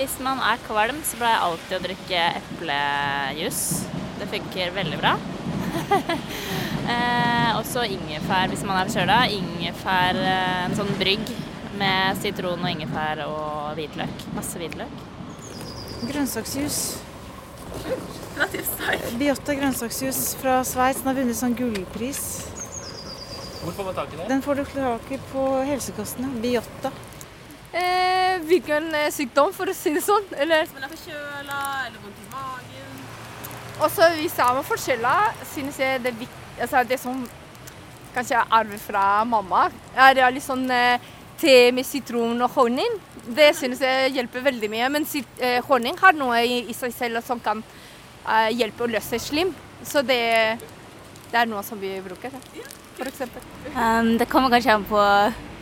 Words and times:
Eh, 0.00 0.06
hvis 0.06 0.20
man 0.24 0.40
er 0.40 0.60
kvalm, 0.64 1.02
så 1.04 1.18
pleier 1.18 1.34
jeg 1.34 1.44
alltid 1.46 1.76
å 1.76 1.82
drikke 1.84 2.20
eplejus. 2.40 3.60
Det 4.20 4.28
funker 4.32 4.72
veldig 4.72 4.98
bra. 5.00 5.12
eh, 6.92 7.50
også 7.58 7.84
ingefær 7.84 8.48
hvis 8.48 8.64
man 8.64 8.78
er 8.78 8.88
forkjøla. 8.88 9.18
Ingefær, 9.36 10.16
eh, 10.16 10.64
en 10.64 10.76
sånn 10.78 10.92
brygg 11.00 11.32
med 11.80 12.20
sitron 12.20 12.64
og 12.64 12.70
ingefær 12.72 13.24
og 13.26 13.76
hvitløk. 13.76 14.24
Masse 14.36 14.60
hvitløk. 14.60 15.04
Grønnsaksjus. 16.08 16.80
Biotta 19.20 19.56
grønnsaksjus 19.58 20.22
fra 20.40 20.62
Sveits. 20.64 21.02
Den 21.02 21.12
har 21.12 21.20
vunnet 21.20 21.40
sånn 21.40 21.58
gullpris. 21.58 22.24
Hvor 23.60 23.76
får 23.76 23.90
man 23.90 24.00
tak 24.00 24.14
i 24.14 24.22
det? 24.22 24.30
Den 24.32 24.44
får 24.44 24.62
du 24.62 24.64
tak 24.72 25.12
i 25.12 25.20
på 25.34 25.46
helsekostene. 25.68 26.32
Biotta. 26.40 26.92
Eh, 27.76 28.19
hvilken 28.48 28.88
eh, 28.94 29.10
sykdom, 29.14 29.52
for 29.56 29.70
å 29.70 29.74
si 29.76 29.92
det 29.94 30.02
sånn. 30.04 30.26
Eller 30.40 30.66
Man 30.74 30.86
er 30.86 30.92
forkjøla 30.94 31.58
eller 31.86 31.98
vondt 32.04 32.22
i 32.24 32.28
magen. 32.32 32.96
også 33.86 34.08
hvis 34.18 34.36
jeg 34.38 34.56
var 34.58 34.66
forkjøla, 34.68 35.14
synes 35.54 35.78
jeg 35.80 36.02
det, 36.04 36.14
vik- 36.20 36.40
altså 36.60 36.82
det 36.88 36.98
som 37.00 37.22
kanskje 38.14 38.34
jeg 38.36 38.50
arver 38.50 38.78
fra 38.82 39.04
mamma, 39.24 39.68
er 39.96 40.20
litt 40.34 40.44
sånn 40.46 40.66
eh, 40.70 40.98
te 41.40 41.70
med 41.72 41.86
sitron 41.86 42.40
og 42.42 42.50
honning. 42.58 42.98
Det 43.30 43.52
synes 43.56 43.80
jeg 43.84 44.12
hjelper 44.16 44.42
veldig 44.48 44.70
mye. 44.72 44.88
Men 44.96 45.06
eh, 45.38 45.60
honning 45.68 45.96
har 46.00 46.12
noe 46.18 46.42
i, 46.44 46.74
seg 46.74 46.92
selv 46.96 47.22
som 47.24 47.40
kan 47.40 47.62
hjelpe 48.52 48.84
å 48.84 48.90
løse 48.90 49.18
slim. 49.18 49.48
Så 49.82 50.02
det, 50.04 50.20
det 51.32 51.38
er 51.40 51.46
noe 51.48 51.62
som 51.64 51.78
vi 51.80 51.94
bruker, 52.04 52.30
f.eks. 52.98 53.22
Um, 53.72 54.18
det 54.20 54.26
kommer 54.28 54.52
kanskje 54.52 54.74
an 54.74 54.84
på 54.84 55.00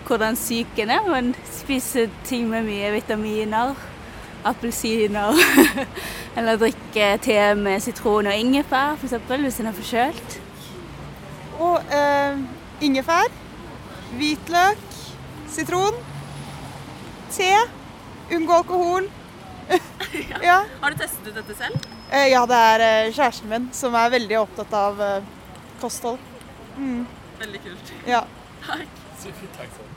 hvordan 0.08 0.36
psyken 0.36 0.90
er, 0.90 1.06
men 1.08 1.34
spise 1.52 2.08
ting 2.24 2.48
med 2.48 2.66
mye 2.68 2.92
vitaminer. 2.96 3.74
Appelsiner. 4.46 5.36
Eller 6.36 6.56
drikke 6.60 7.08
te 7.22 7.38
med 7.58 7.82
sitron 7.84 8.30
og 8.30 8.36
ingefær, 8.38 8.96
f.eks. 8.96 9.16
hvis 9.28 9.60
en 9.60 9.70
er 9.70 9.76
forkjølt. 9.76 10.38
Og 11.58 11.94
eh, 11.94 12.38
ingefær. 12.86 13.28
Hvitløk. 14.16 14.84
Sitron. 15.48 15.98
Te. 17.34 17.50
Unngå 18.34 18.60
alkohol. 18.62 19.08
ja. 20.48 20.62
Har 20.80 20.90
du 20.90 21.02
testet 21.02 21.28
ut 21.28 21.34
dette 21.34 21.56
selv? 21.58 21.88
Eh, 22.10 22.30
ja, 22.32 22.44
det 22.48 22.62
er 22.70 22.84
eh, 22.86 23.10
kjæresten 23.12 23.50
min 23.52 23.68
som 23.76 23.96
er 23.98 24.14
veldig 24.14 24.38
opptatt 24.40 24.72
av 24.76 25.02
eh, 25.04 25.28
kosthold. 25.82 26.22
Mm. 26.78 27.04
Veldig 27.42 27.62
kult. 27.66 27.92
Ja. 28.08 28.24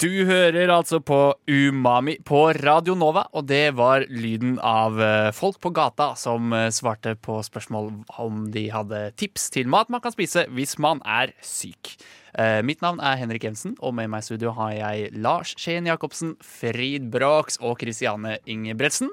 Du 0.00 0.08
hører 0.24 0.70
altså 0.72 0.96
på 1.04 1.16
Umami 1.44 2.14
på 2.24 2.38
Radio 2.56 2.94
Nova, 2.96 3.26
og 3.36 3.44
det 3.50 3.74
var 3.76 4.06
lyden 4.08 4.54
av 4.64 4.96
eh, 4.96 5.26
folk 5.36 5.58
på 5.60 5.74
gata 5.76 6.14
som 6.16 6.54
eh, 6.56 6.70
svarte 6.72 7.12
på 7.20 7.36
spørsmål 7.44 7.90
om 8.22 8.46
de 8.54 8.62
hadde 8.72 9.02
tips 9.20 9.50
til 9.52 9.68
mat 9.68 9.92
man 9.92 10.00
kan 10.00 10.14
spise 10.14 10.46
hvis 10.56 10.78
man 10.80 11.02
er 11.04 11.34
syk. 11.44 11.92
Eh, 12.32 12.62
Mitt 12.64 12.80
navn 12.80 13.02
er 13.04 13.20
Henrik 13.20 13.44
Jensen, 13.44 13.74
og 13.76 13.92
med 13.98 14.08
meg 14.08 14.24
i 14.24 14.28
studio 14.30 14.54
har 14.56 14.72
jeg 14.78 15.12
Lars 15.20 15.52
Skien 15.60 15.92
Jacobsen, 15.92 16.32
Frid 16.40 17.12
Brox 17.12 17.60
og 17.60 17.76
Christiane 17.84 18.38
Ingebretsen, 18.48 19.12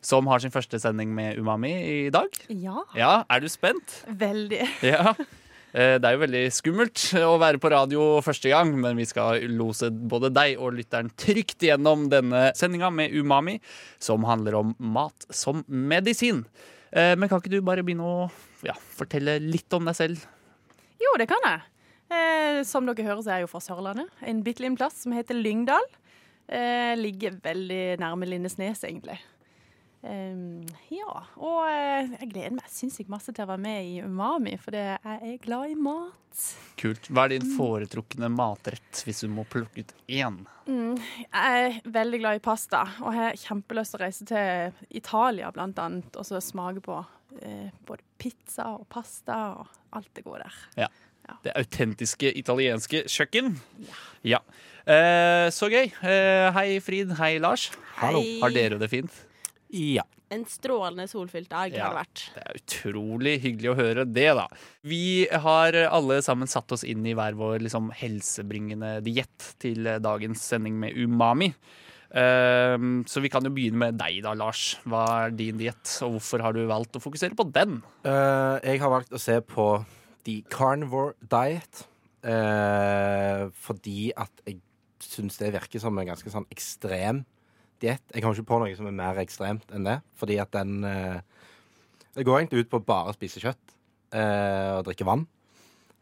som 0.00 0.32
har 0.32 0.40
sin 0.40 0.54
første 0.56 0.80
sending 0.80 1.12
med 1.12 1.44
Umami 1.44 1.74
i 1.76 2.10
dag. 2.14 2.32
Ja. 2.48 2.86
Ja, 2.96 3.14
er 3.28 3.44
du 3.44 3.52
spent? 3.52 4.00
Veldig. 4.08 4.64
Ja. 4.80 5.12
Eh, 5.74 5.96
Det 5.98 6.04
er 6.04 6.16
jo 6.16 6.20
veldig 6.26 6.42
skummelt 6.52 7.02
å 7.16 7.38
være 7.40 7.60
på 7.62 7.70
radio 7.72 8.20
første 8.24 8.50
gang, 8.52 8.74
men 8.80 8.96
vi 8.98 9.06
skal 9.08 9.40
lose 9.48 9.88
både 9.90 10.28
deg 10.34 10.58
og 10.60 10.74
lytteren 10.76 11.08
trygt 11.16 11.64
gjennom 11.64 12.08
denne 12.12 12.50
sendinga 12.58 12.90
med 12.92 13.14
Umami, 13.16 13.58
som 13.98 14.24
handler 14.28 14.58
om 14.60 14.74
mat 14.78 15.26
som 15.32 15.64
medisin. 15.68 16.44
Eh, 16.92 17.14
Men 17.16 17.28
kan 17.28 17.40
ikke 17.40 17.50
du 17.54 17.60
bare 17.64 17.82
begynne 17.82 18.04
å 18.04 18.30
ja, 18.68 18.74
fortelle 18.74 19.38
litt 19.40 19.72
om 19.72 19.84
deg 19.88 19.96
selv? 19.96 20.26
Jo, 21.00 21.16
det 21.18 21.26
kan 21.28 21.40
jeg. 21.48 21.62
Eh, 22.12 22.62
som 22.68 22.84
dere 22.84 23.02
hører, 23.08 23.22
så 23.24 23.30
er 23.32 23.40
jeg 23.40 23.48
jo 23.48 23.52
fra 23.54 23.64
Sørlandet. 23.64 24.10
En 24.28 24.42
bitte 24.44 24.60
liten 24.60 24.76
plass 24.76 25.00
som 25.02 25.12
heter 25.16 25.34
Lyngdal. 25.40 25.88
Ligger 27.00 27.38
veldig 27.40 27.96
nærme 28.02 28.26
Lindesnes, 28.28 28.82
egentlig. 28.84 29.16
Eh, 30.02 30.34
ja, 30.90 31.12
og 31.38 31.60
eh, 31.70 32.10
jeg 32.16 32.30
gleder 32.32 32.56
meg 32.56 32.70
sinnssykt 32.72 33.10
masse 33.12 33.30
til 33.30 33.44
å 33.44 33.52
være 33.52 33.62
med 33.62 33.86
i 33.86 34.00
Umami, 34.02 34.56
for 34.58 34.74
jeg 34.74 34.98
er 34.98 35.36
glad 35.44 35.70
i 35.70 35.78
mat. 35.78 36.42
Kult. 36.80 37.06
Hva 37.12 37.28
er 37.28 37.36
din 37.36 37.52
foretrukne 37.54 38.30
matrett, 38.32 39.04
hvis 39.06 39.22
du 39.22 39.30
må 39.30 39.44
plukke 39.46 39.84
ut 39.84 39.94
én? 40.10 40.40
Mm, 40.66 40.96
jeg 40.98 41.62
er 41.62 41.78
veldig 41.94 42.22
glad 42.24 42.40
i 42.40 42.44
pasta, 42.44 42.82
og 43.04 43.14
jeg 43.14 43.28
har 43.28 43.40
kjempelyst 43.44 43.94
til 43.94 44.00
å 44.00 44.02
reise 44.02 44.28
til 44.32 44.98
Italia 45.02 45.54
blant 45.54 45.78
annet, 45.82 46.18
og 46.18 46.26
så 46.26 46.42
smake 46.42 46.82
på 46.82 46.98
eh, 47.38 47.70
både 47.86 48.02
pizza 48.18 48.72
og 48.74 48.88
pasta 48.90 49.40
og 49.60 49.80
alt 49.94 50.10
det 50.18 50.26
gode 50.26 50.42
der. 50.48 50.60
Ja. 50.86 50.92
Det 51.46 51.52
autentiske 51.54 52.32
italienske 52.36 53.04
kjøkken. 53.06 53.54
Ja. 54.26 54.42
Eh, 54.82 55.46
så 55.54 55.70
gøy. 55.70 55.92
Eh, 56.02 56.48
hei, 56.56 56.80
Frid. 56.82 57.14
Hei, 57.20 57.36
Lars. 57.38 57.70
Hallo. 58.00 58.24
Har 58.42 58.50
dere 58.50 58.80
det 58.82 58.90
fint? 58.90 59.22
Ja. 59.72 60.04
En 60.32 60.44
strålende 60.48 61.04
solfylt 61.08 61.48
dag 61.52 61.72
Ja. 61.72 61.86
har 61.86 61.94
det 61.94 62.00
vært. 62.06 62.22
Det 62.34 62.42
er 62.44 62.58
utrolig 62.60 63.34
hyggelig 63.42 63.70
å 63.72 63.76
høre 63.76 64.04
det, 64.08 64.28
da. 64.36 64.46
Vi 64.84 65.26
har 65.28 65.76
alle 65.88 66.20
sammen 66.24 66.48
satt 66.48 66.72
oss 66.72 66.84
inn 66.84 67.04
i 67.06 67.14
hver 67.16 67.36
vår 67.36 67.60
liksom, 67.64 67.90
helsebringende 67.96 69.02
diett 69.04 69.54
til 69.58 69.84
dagens 70.00 70.40
sending 70.40 70.78
med 70.80 70.96
Umami. 70.96 71.52
Um, 72.12 73.04
så 73.08 73.22
vi 73.24 73.30
kan 73.32 73.44
jo 73.44 73.50
begynne 73.54 73.80
med 73.80 73.96
deg, 73.96 74.18
da, 74.24 74.34
Lars. 74.36 74.76
Hva 74.84 75.04
er 75.26 75.30
din 75.36 75.56
diett, 75.60 75.88
og 76.04 76.18
hvorfor 76.18 76.44
har 76.44 76.52
du 76.52 76.66
valgt 76.68 76.96
å 76.96 77.00
fokusere 77.00 77.36
på 77.36 77.46
den? 77.52 77.78
Uh, 78.04 78.60
jeg 78.60 78.80
har 78.82 78.92
valgt 78.92 79.12
å 79.16 79.20
se 79.20 79.38
på 79.40 79.84
The 80.24 80.42
Carnivore 80.52 81.14
Diet. 81.24 81.86
uh, 82.22 83.48
fordi 83.64 84.12
at 84.16 84.44
jeg 84.46 84.60
syns 85.02 85.40
det 85.40 85.52
virker 85.56 85.80
som 85.82 85.96
en 85.98 86.06
ganske 86.12 86.30
sånn 86.30 86.46
ekstrem 86.52 87.24
diett. 87.82 88.04
Jeg 88.12 88.22
kommer 88.22 88.38
ikke 88.38 88.50
på 88.50 88.58
noe 88.62 88.78
som 88.78 88.88
er 88.88 88.96
mer 88.96 89.20
ekstremt 89.22 89.74
enn 89.74 89.86
det. 89.88 89.98
Fordi 90.18 90.38
at 90.42 90.52
den 90.54 90.82
eh, 90.88 91.20
Det 92.12 92.26
går 92.28 92.42
egentlig 92.42 92.66
ut 92.66 92.72
på 92.72 92.82
bare 92.84 93.12
å 93.12 93.16
spise 93.16 93.40
kjøtt 93.40 93.76
eh, 94.12 94.72
og 94.76 94.84
drikke 94.88 95.06
vann. 95.08 95.26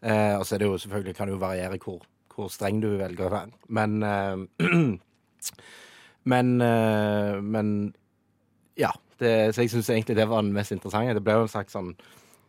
Eh, 0.02 0.36
og 0.38 0.46
så 0.46 0.56
er 0.56 0.62
det 0.62 0.70
jo 0.70 0.78
selvfølgelig 0.80 1.14
kan 1.16 1.28
det 1.28 1.36
jo 1.36 1.42
variere 1.42 1.78
hvor, 1.82 2.00
hvor 2.34 2.48
streng 2.50 2.80
du 2.82 2.88
velger 2.98 3.28
å 3.28 3.34
være. 3.36 3.52
Men 3.68 4.02
eh, 4.02 4.66
Men 6.30 6.60
eh, 6.60 7.36
Men 7.40 7.94
ja. 8.76 8.92
Det, 9.20 9.52
så 9.52 9.60
jeg 9.60 9.68
syns 9.74 9.90
egentlig 9.92 10.16
det 10.16 10.24
var 10.30 10.40
den 10.40 10.54
mest 10.56 10.72
interessante. 10.72 11.12
Det 11.12 11.20
ble 11.24 11.34
jo 11.36 11.44
en 11.44 11.52
slags 11.52 11.74
sånn 11.76 11.92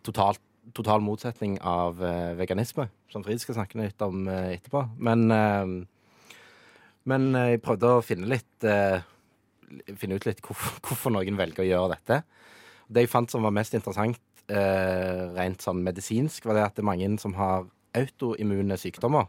totalt 0.07 0.39
total 0.77 1.01
motsetning 1.03 1.57
av 1.67 1.99
uh, 1.99 2.33
veganisme, 2.37 2.87
som 3.11 3.23
Frid 3.25 3.41
skal 3.41 3.57
snakke 3.57 3.79
litt 3.79 4.03
om 4.05 4.27
uh, 4.29 4.51
etterpå. 4.53 4.83
Men, 5.03 5.25
uh, 5.33 6.37
men 7.09 7.31
jeg 7.33 7.63
prøvde 7.65 7.95
å 7.97 8.03
finne 8.05 8.29
litt 8.29 8.67
Finne 9.97 10.17
ut 10.19 10.27
litt 10.27 10.41
hvorfor, 10.45 10.79
hvorfor 10.85 11.13
noen 11.15 11.39
velger 11.39 11.63
å 11.63 11.69
gjøre 11.69 11.95
dette. 11.95 12.21
Det 12.91 13.05
jeg 13.05 13.11
fant 13.11 13.31
som 13.31 13.45
var 13.45 13.55
mest 13.55 13.75
interessant 13.77 14.19
eh, 14.51 15.27
rent 15.37 15.63
sånn 15.63 15.83
medisinsk, 15.85 16.45
var 16.47 16.57
det 16.57 16.65
at 16.65 16.75
det 16.77 16.83
er 16.83 16.91
mange 16.91 17.11
som 17.21 17.35
har 17.37 17.69
autoimmune 17.97 18.77
sykdommer, 18.79 19.27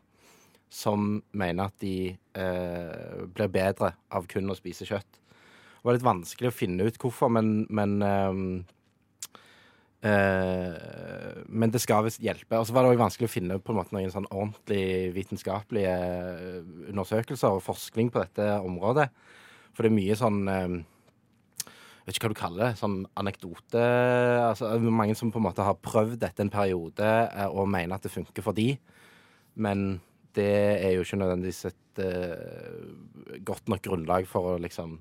som 0.73 1.21
mener 1.37 1.71
at 1.71 1.77
de 1.83 2.13
eh, 2.13 3.25
blir 3.35 3.51
bedre 3.53 3.93
av 4.15 4.29
kun 4.31 4.51
å 4.51 4.59
spise 4.59 4.87
kjøtt. 4.89 5.19
Det 5.83 5.89
var 5.89 5.99
litt 5.99 6.07
vanskelig 6.07 6.53
å 6.53 6.55
finne 6.55 6.87
ut 6.87 6.99
hvorfor, 7.03 7.31
men, 7.35 7.65
men 7.75 7.97
eh, 8.07 8.39
eh, 10.11 11.43
men 11.53 11.75
det 11.75 11.83
skal 11.83 12.07
visst 12.07 12.23
hjelpe. 12.23 12.59
Og 12.59 12.69
så 12.69 12.75
var 12.75 12.87
det 12.87 12.93
også 12.93 13.05
vanskelig 13.05 13.29
å 13.31 13.33
finne 13.35 13.59
på 13.59 13.75
en 13.75 13.81
måte 13.81 13.97
noen 13.97 14.15
sånn 14.15 14.31
ordentlig 14.31 15.13
vitenskapelige 15.17 15.93
eh, 15.93 16.61
undersøkelser 16.93 17.59
og 17.59 17.65
forskning 17.67 18.13
på 18.15 18.23
dette 18.23 18.49
området. 18.63 19.11
For 19.73 19.85
det 19.85 19.93
er 19.93 19.97
mye 19.97 20.17
sånn 20.19 20.41
eh, 20.53 20.79
Jeg 21.63 22.07
vet 22.07 22.17
ikke 22.17 22.29
hva 22.29 22.33
du 22.33 22.41
kaller 22.41 22.65
det. 22.67 22.81
Sånn 22.81 22.97
anekdote 23.19 23.85
altså, 24.49 24.73
Mange 24.85 25.17
som 25.19 25.33
på 25.33 25.41
en 25.41 25.49
måte 25.49 25.67
har 25.67 25.81
prøvd 25.81 26.19
dette 26.23 26.45
en 26.45 26.53
periode 26.53 27.13
eh, 27.29 27.49
og 27.49 27.71
mener 27.73 27.97
at 27.97 28.07
det 28.07 28.15
funker 28.15 28.45
for 28.45 28.57
de. 28.57 28.75
Men 29.55 30.01
det 30.37 30.51
er 30.81 30.95
jo 30.95 31.05
ikke 31.05 31.19
nødvendigvis 31.21 31.67
et 31.69 32.01
uh, 32.01 33.41
godt 33.45 33.67
nok 33.69 33.83
grunnlag 33.85 34.25
for 34.25 34.57
liksom 34.63 34.95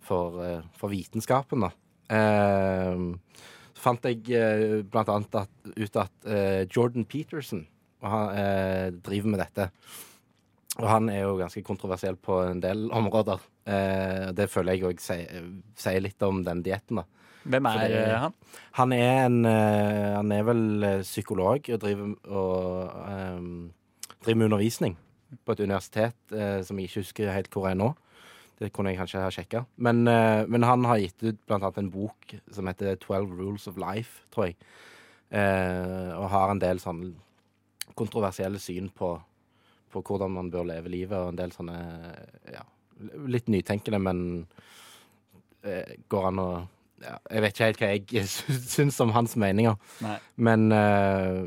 for, 0.00 0.38
uh, 0.40 0.62
for 0.76 0.88
vitenskapen, 0.88 1.66
da. 1.66 1.70
Uh, 2.08 3.12
så 3.76 3.84
fant 3.90 4.08
jeg 4.08 4.84
blant 4.88 5.10
annet 5.12 5.36
at, 5.36 5.52
ut 5.76 5.96
at 6.00 6.26
Jordan 6.72 7.04
Peterson 7.04 7.66
han, 8.00 8.94
driver 9.04 9.32
med 9.32 9.42
dette. 9.42 9.66
Og 10.78 10.86
han 10.88 11.10
er 11.10 11.24
jo 11.24 11.36
ganske 11.40 11.62
kontroversiell 11.66 12.16
på 12.16 12.38
en 12.46 12.62
del 12.62 12.86
områder. 12.94 13.42
Eh, 13.66 14.32
det 14.36 14.50
føler 14.52 14.74
jeg 14.76 14.84
òg 14.90 15.00
sier, 15.00 15.46
sier 15.80 16.02
litt 16.04 16.22
om 16.26 16.42
den 16.44 16.62
dietten, 16.62 17.00
da. 17.00 17.04
Hvem 17.44 17.66
er 17.68 17.78
Fordi- 17.78 17.94
eh, 18.00 18.18
han? 18.18 18.34
Han 18.72 18.92
er, 18.92 19.24
en, 19.26 19.44
eh, 19.46 20.14
han 20.16 20.32
er 20.32 20.42
vel 20.44 20.84
eh, 20.84 21.02
psykolog 21.02 21.70
og 21.70 21.80
driver, 21.80 22.14
og, 22.28 22.90
ehm, 23.08 23.72
driver 24.24 24.36
med 24.38 24.46
undervisning 24.52 24.96
på 25.44 25.52
et 25.52 25.60
universitet 25.60 26.14
eh, 26.32 26.62
som 26.62 26.78
jeg 26.78 26.88
ikke 26.88 27.02
husker 27.02 27.32
helt 27.32 27.50
hvor 27.50 27.68
er 27.68 27.74
nå. 27.74 27.94
Det 28.58 28.72
kunne 28.72 28.90
jeg 28.92 28.98
kanskje 28.98 29.20
ha 29.20 29.30
sjekka. 29.30 29.64
Men, 29.76 30.06
eh, 30.08 30.46
men 30.46 30.62
han 30.62 30.84
har 30.84 30.98
gitt 30.98 31.22
ut 31.22 31.38
blant 31.46 31.64
annet 31.64 31.78
en 31.78 31.90
bok 31.90 32.34
som 32.52 32.66
heter 32.66 32.96
12 32.96 33.32
Rules 33.36 33.66
of 33.68 33.76
Life, 33.76 34.22
tror 34.30 34.46
jeg. 34.46 34.56
Eh, 35.32 36.12
og 36.16 36.30
har 36.30 36.50
en 36.50 36.60
del 36.60 36.78
sånn 36.78 37.14
kontroversielle 37.96 38.58
syn 38.62 38.88
på, 38.94 39.20
på 39.90 40.02
hvordan 40.02 40.30
man 40.30 40.50
bør 40.50 40.64
leve 40.70 40.88
livet, 40.88 41.18
og 41.18 41.28
en 41.32 41.36
del 41.36 41.50
sånne 41.50 41.76
ja, 42.52 42.62
litt 43.28 43.50
nytenkende, 43.52 44.00
men 44.02 44.22
eh, 45.64 45.96
går 46.08 46.30
an 46.30 46.40
å 46.42 46.48
ja, 47.04 47.18
Jeg 47.30 47.42
vet 47.44 47.54
ikke 47.54 47.68
helt 47.68 47.82
hva 47.82 47.90
jeg 47.92 48.28
syns 48.74 49.00
om 49.02 49.12
hans 49.12 49.36
meninger. 49.40 49.76
Nei. 50.04 50.16
Men, 50.36 50.66
eh, 50.72 51.40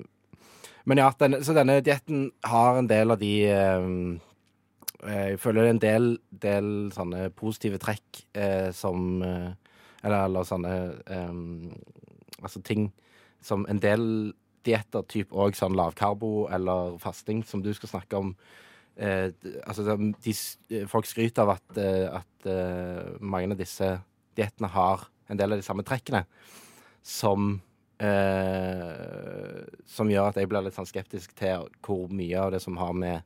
men 0.87 1.01
ja, 1.01 1.11
den, 1.19 1.39
så 1.43 1.55
denne 1.57 1.79
dietten 1.83 2.29
har 2.45 2.77
en 2.77 2.89
del 2.89 3.15
av 3.15 3.21
de 3.21 3.33
eh, 3.49 3.87
Jeg 5.07 5.39
føler 5.41 5.61
det 5.61 5.67
er 5.67 5.75
en 5.75 5.85
del, 5.85 6.11
del 6.43 6.69
sånne 6.95 7.29
positive 7.37 7.79
trekk 7.81 8.23
eh, 8.37 8.69
som 8.75 9.23
eh, 9.25 9.51
eller, 10.03 10.27
eller 10.27 10.47
sånne 10.47 10.75
eh, 11.09 11.37
Altså 12.37 12.61
ting 12.61 12.91
som 13.41 13.65
en 13.69 13.79
del 13.81 14.33
dietter, 14.67 15.05
typ 15.07 15.31
òg 15.31 15.55
sånn 15.57 15.77
lavkarbo 15.77 16.47
eller 16.53 16.97
fasting, 17.01 17.43
som 17.47 17.63
du 17.63 17.71
skal 17.73 17.95
snakke 17.95 18.19
om 18.19 18.33
eh, 18.97 19.29
altså, 19.65 19.85
de, 19.87 20.13
de, 20.25 20.83
folk 20.89 21.07
skryter 21.09 21.45
av 21.45 21.55
at, 21.55 21.79
eh, 21.81 22.05
at 22.19 22.49
uh, 22.49 23.15
mange 23.21 23.55
av 23.55 23.61
disse 23.61 23.89
diettene 24.37 24.69
har 24.73 25.07
en 25.27 25.39
del 25.39 25.53
av 25.53 25.61
de 25.61 25.65
samme 25.65 25.85
trekkene 25.87 26.23
som 27.07 27.53
eh, 28.03 29.63
Som 29.87 30.11
gjør 30.11 30.29
at 30.29 30.37
jeg 30.37 30.49
blir 30.51 30.65
litt 30.65 30.75
sånn 30.75 30.89
skeptisk 30.89 31.33
til 31.37 31.67
hvor 31.85 32.11
mye 32.13 32.41
av 32.41 32.51
det 32.53 32.61
som 32.63 32.77
har 32.77 32.93
med 32.93 33.23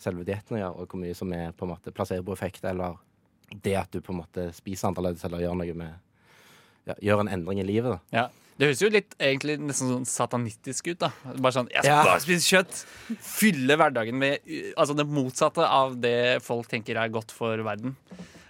selve 0.00 0.24
dietten 0.26 0.56
å 0.56 0.60
gjøre, 0.60 0.78
og 0.78 0.90
hvor 0.90 1.00
mye 1.00 1.16
som 1.16 1.32
er 1.34 1.52
på 1.54 1.66
en 1.66 1.72
måte 1.74 1.92
placeboeffekt, 1.94 2.64
eller 2.68 2.96
det 3.62 3.76
at 3.78 3.92
du 3.92 4.00
på 4.02 4.12
en 4.12 4.20
måte 4.22 4.48
spiser 4.56 4.90
annerledes 4.90 5.24
eller 5.26 5.44
gjør 5.44 5.58
noe 5.60 5.76
med 5.78 6.13
ja, 6.88 6.96
Gjør 7.00 7.24
en 7.24 7.32
endring 7.36 7.60
i 7.62 7.66
livet. 7.66 7.96
da. 7.96 8.18
Ja. 8.18 8.24
Det 8.54 8.68
høres 8.68 8.82
jo 8.84 8.88
litt 8.92 9.16
egentlig 9.18 9.56
nesten 9.58 9.90
sånn 9.90 10.06
satanistisk 10.06 10.92
ut. 10.92 11.00
da 11.00 11.10
Bare 11.42 11.54
sånn, 11.56 11.68
Jeg 11.74 11.82
skal 11.82 12.06
bare 12.06 12.22
spise 12.22 12.46
kjøtt! 12.52 12.82
Fylle 13.18 13.78
hverdagen 13.80 14.18
med 14.20 14.52
altså 14.78 14.94
det 14.94 15.08
motsatte 15.10 15.66
av 15.66 15.96
det 15.98 16.40
folk 16.44 16.68
tenker 16.70 17.00
er 17.02 17.10
godt 17.14 17.34
for 17.34 17.58
verden. 17.66 17.96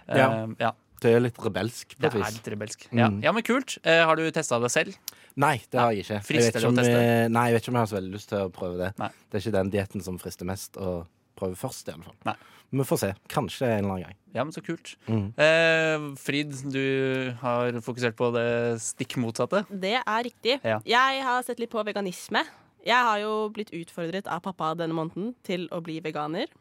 Ja. 0.05 0.45
Uh, 0.45 0.53
ja. 0.61 0.75
Det 1.01 1.11
er 1.11 1.23
litt 1.25 1.39
rebelsk. 1.41 1.97
Det 1.97 2.11
er 2.11 2.21
litt 2.21 2.51
rebelsk. 2.53 2.85
Ja. 2.91 3.09
Mm. 3.09 3.19
ja, 3.25 3.33
men 3.35 3.45
kult. 3.45 3.79
Uh, 3.81 4.03
har 4.05 4.19
du 4.19 4.29
testa 4.33 4.61
det 4.61 4.71
selv? 4.73 5.15
Nei, 5.41 5.57
det 5.73 5.81
har 5.81 5.91
jeg 5.91 6.05
ikke. 6.05 6.21
Jeg 6.21 6.45
vet 6.45 6.55
ikke 6.61 6.69
om, 6.69 6.77
eh, 6.79 7.25
Nei, 7.27 7.47
jeg 7.49 7.57
vet 7.57 7.65
ikke 7.65 7.73
om 7.73 7.77
jeg 7.77 7.83
har 7.83 7.89
så 7.91 7.97
veldig 7.97 8.13
lyst 8.13 8.29
til 8.31 8.45
å 8.45 8.51
prøve 8.55 8.77
det. 8.79 8.93
Nei. 9.01 9.09
Det 9.27 9.39
er 9.39 9.43
ikke 9.43 9.57
den 9.57 9.71
dietten 9.73 10.05
som 10.05 10.19
frister 10.21 10.47
mest 10.47 10.79
å 10.79 10.93
prøve 11.37 11.57
først, 11.59 11.87
i 11.89 11.95
alle 11.95 12.07
fall. 12.07 12.17
Nei. 12.27 12.35
Men 12.71 12.81
vi 12.81 12.87
får 12.89 13.01
se. 13.01 13.11
Kanskje 13.31 13.67
en 13.69 13.77
eller 13.77 13.93
annen 13.93 14.05
gang. 14.07 14.17
Ja, 14.35 14.43
men 14.43 14.51
så 14.55 14.61
kult. 14.65 14.95
Mm. 15.07 15.27
Eh, 15.39 16.05
Frid, 16.19 16.57
du 16.73 16.83
har 17.39 17.77
fokusert 17.85 18.17
på 18.19 18.31
det 18.35 18.47
stikk 18.83 19.15
motsatte. 19.21 19.63
Det 19.69 19.95
er 20.01 20.25
riktig. 20.27 20.59
Ja. 20.65 20.81
Jeg 20.83 21.23
har 21.23 21.45
sett 21.47 21.61
litt 21.61 21.71
på 21.71 21.83
veganisme. 21.87 22.43
Jeg 22.85 23.07
har 23.07 23.21
jo 23.23 23.47
blitt 23.53 23.71
utfordret 23.73 24.27
av 24.29 24.43
pappa 24.45 24.73
denne 24.77 24.97
måneden 24.97 25.33
til 25.45 25.69
å 25.73 25.79
bli 25.85 26.01
veganer. 26.05 26.51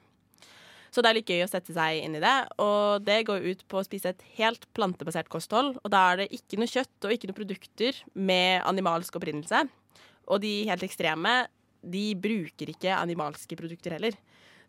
Så 0.95 1.03
det 1.03 1.11
er 1.11 1.17
litt 1.19 1.31
gøy 1.33 1.43
å 1.43 1.51
sette 1.51 1.75
seg 1.75 2.05
inn 2.05 2.15
i 2.15 2.23
det. 2.23 2.35
Og 2.63 3.03
det 3.03 3.25
går 3.27 3.43
ut 3.51 3.65
på 3.67 3.81
å 3.81 3.87
spise 3.87 4.13
et 4.15 4.23
helt 4.39 4.69
plantebasert 4.77 5.29
kosthold. 5.33 5.75
Og 5.83 5.91
da 5.91 6.05
er 6.13 6.23
det 6.23 6.29
ikke 6.37 6.61
noe 6.61 6.71
kjøtt 6.71 7.09
og 7.09 7.17
ikke 7.17 7.33
noe 7.33 7.41
produkter 7.41 7.99
med 8.15 8.63
animalsk 8.69 9.19
opprinnelse. 9.19 9.65
Og 10.31 10.41
de 10.45 10.53
helt 10.71 10.87
ekstreme, 10.87 11.35
de 11.83 12.05
bruker 12.17 12.71
ikke 12.71 12.95
animalske 12.95 13.59
produkter 13.59 13.99
heller. 13.99 14.15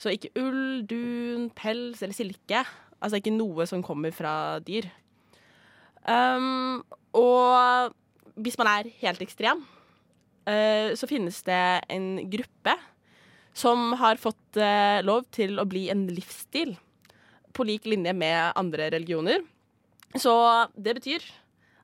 Så 0.01 0.11
ikke 0.13 0.33
ull, 0.39 0.83
dun, 0.87 1.49
pels 1.55 2.01
eller 2.03 2.15
silke. 2.15 2.63
Altså 2.99 3.19
ikke 3.19 3.35
noe 3.35 3.67
som 3.69 3.83
kommer 3.85 4.13
fra 4.15 4.59
dyr. 4.65 4.87
Um, 6.05 6.83
og 7.17 7.95
hvis 8.37 8.57
man 8.61 8.69
er 8.69 8.91
helt 9.01 9.23
ekstrem, 9.25 9.63
uh, 10.49 10.91
så 10.93 11.09
finnes 11.09 11.39
det 11.47 11.63
en 11.89 12.09
gruppe 12.31 12.75
som 13.55 13.93
har 14.01 14.19
fått 14.21 14.59
uh, 14.59 15.01
lov 15.05 15.25
til 15.33 15.57
å 15.61 15.67
bli 15.69 15.87
en 15.93 16.05
livsstil 16.11 16.75
på 17.55 17.65
lik 17.67 17.87
linje 17.87 18.11
med 18.13 18.51
andre 18.59 18.89
religioner. 18.93 19.41
Så 20.19 20.33
det 20.75 20.97
betyr 20.99 21.23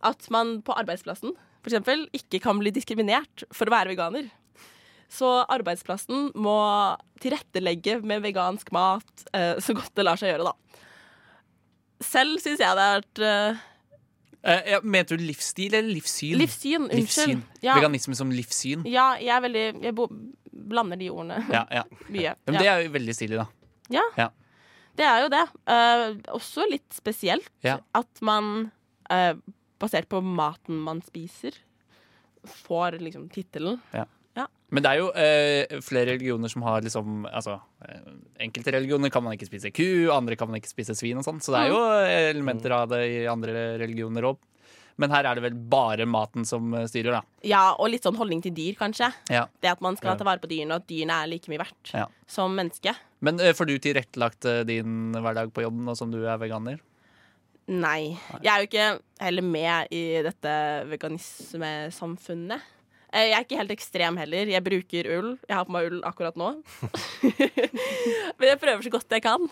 at 0.07 0.27
man 0.33 0.59
på 0.65 0.75
arbeidsplassen 0.75 1.33
f.eks. 1.61 2.07
ikke 2.17 2.41
kan 2.43 2.59
bli 2.59 2.73
diskriminert 2.73 3.45
for 3.53 3.69
å 3.69 3.75
være 3.75 3.93
veganer. 3.93 4.29
Så 5.11 5.27
arbeidsplassen 5.51 6.29
må 6.39 6.55
tilrettelegge 7.19 7.97
med 8.07 8.23
vegansk 8.23 8.69
mat 8.71 9.25
eh, 9.35 9.57
så 9.59 9.75
godt 9.75 9.91
det 9.99 10.05
lar 10.07 10.19
seg 10.21 10.31
gjøre, 10.31 10.51
da. 10.53 10.85
Selv 12.01 12.39
syns 12.41 12.61
jeg 12.63 12.77
det 12.79 12.85
har 12.87 13.01
vært 13.01 13.21
eh, 13.27 13.67
Eh, 14.41 14.79
mente 14.81 15.13
du 15.13 15.21
livsstil 15.21 15.75
eller 15.77 15.91
livssyn? 15.93 16.33
Livssyn, 16.39 16.87
unnskyld. 16.87 17.03
Livssyn. 17.35 17.41
Ja. 17.61 17.75
Veganisme 17.77 18.15
som 18.17 18.31
livssyn. 18.33 18.87
Ja, 18.89 19.11
jeg 19.21 19.29
er 19.35 19.43
veldig 19.43 19.65
Jeg 19.83 19.93
bo, 19.99 20.07
blander 20.49 20.97
de 20.97 21.11
ordene 21.13 21.43
Ja, 21.53 21.61
ja. 21.69 21.83
mye. 22.15 22.31
Men 22.49 22.57
det 22.57 22.69
er 22.71 22.81
jo 22.87 22.93
veldig 22.95 23.13
stilig, 23.19 23.37
da. 23.37 23.45
Ja, 23.93 24.01
Ja. 24.17 24.25
det 24.97 25.05
er 25.05 25.21
jo 25.21 25.29
det. 25.35 25.43
Eh, 25.75 26.05
også 26.39 26.65
litt 26.71 26.89
spesielt 26.97 27.51
Ja. 27.61 27.75
at 27.93 28.23
man, 28.25 28.71
eh, 29.13 29.35
basert 29.77 30.09
på 30.09 30.23
maten 30.25 30.81
man 30.89 31.03
spiser, 31.05 31.53
får 32.65 32.97
liksom 32.97 33.29
tittelen. 33.29 33.77
Ja. 33.93 34.07
Men 34.71 34.83
det 34.85 34.91
er 34.93 34.99
jo 35.01 35.07
eh, 35.19 35.79
flere 35.83 36.13
religioner 36.13 36.51
som 36.51 36.63
har 36.63 36.83
liksom 36.85 37.25
Altså, 37.27 37.57
eh, 37.83 38.05
enkelte 38.45 38.71
religioner 38.77 39.11
kan 39.11 39.23
man 39.25 39.35
ikke 39.35 39.49
spise 39.49 39.71
ku, 39.75 39.83
andre 40.15 40.37
kan 40.39 40.47
man 40.47 40.61
ikke 40.61 40.71
spise 40.71 40.95
svin 40.95 41.19
og 41.19 41.25
sånn, 41.27 41.41
så 41.43 41.51
det 41.55 41.65
er 41.65 41.73
jo 41.73 41.81
eh, 41.97 42.29
elementer 42.31 42.71
av 42.77 42.87
det 42.93 43.01
i 43.09 43.19
andre 43.27 43.65
religioner 43.81 44.29
òg. 44.31 44.39
Men 45.01 45.09
her 45.15 45.25
er 45.25 45.35
det 45.39 45.43
vel 45.45 45.57
bare 45.71 46.05
maten 46.07 46.45
som 46.47 46.71
eh, 46.77 46.85
styrer, 46.87 47.17
da. 47.19 47.21
Ja, 47.47 47.63
og 47.75 47.89
litt 47.91 48.05
sånn 48.07 48.15
holdning 48.19 48.43
til 48.45 48.53
dyr, 48.55 48.75
kanskje. 48.79 49.11
Ja. 49.33 49.45
Det 49.63 49.71
at 49.73 49.83
man 49.83 49.97
skal 49.99 50.15
ta 50.19 50.27
vare 50.27 50.39
på 50.43 50.49
dyrene, 50.51 50.77
og 50.77 50.85
at 50.85 50.89
dyrene 50.91 51.19
er 51.23 51.31
like 51.31 51.51
mye 51.51 51.61
verdt 51.63 51.91
Ja. 51.97 52.05
som 52.31 52.55
menneske. 52.55 52.95
Men 53.19 53.39
får 53.41 53.67
du 53.69 53.75
tilrettelagt 53.81 54.47
din 54.69 55.11
hverdag 55.17 55.51
på 55.53 55.63
jobben 55.65 55.83
nå 55.87 55.97
som 55.99 56.11
du 56.13 56.21
er 56.23 56.39
veganer? 56.41 56.79
Nei. 57.71 58.17
Jeg 58.41 58.51
er 58.51 58.63
jo 58.63 58.67
ikke 58.67 58.87
heller 59.21 59.45
med 59.45 59.91
i 59.95 60.03
dette 60.25 60.53
veganismesamfunnet. 60.91 62.61
Eh, 63.11 63.27
Jeg 63.29 63.35
er 63.37 63.45
ikke 63.45 63.59
helt 63.59 63.73
ekstrem 63.75 64.19
heller. 64.21 64.51
Jeg 64.51 64.63
bruker 64.63 65.09
ull. 65.17 65.33
Jeg 65.47 65.57
har 65.57 65.67
på 65.67 65.75
meg 65.75 65.89
ull 65.89 66.03
akkurat 66.07 66.37
nå. 66.39 66.53
Men 68.37 68.47
jeg 68.47 68.61
prøver 68.61 68.85
så 68.85 68.93
godt 68.93 69.17
jeg 69.17 69.25
kan. 69.25 69.49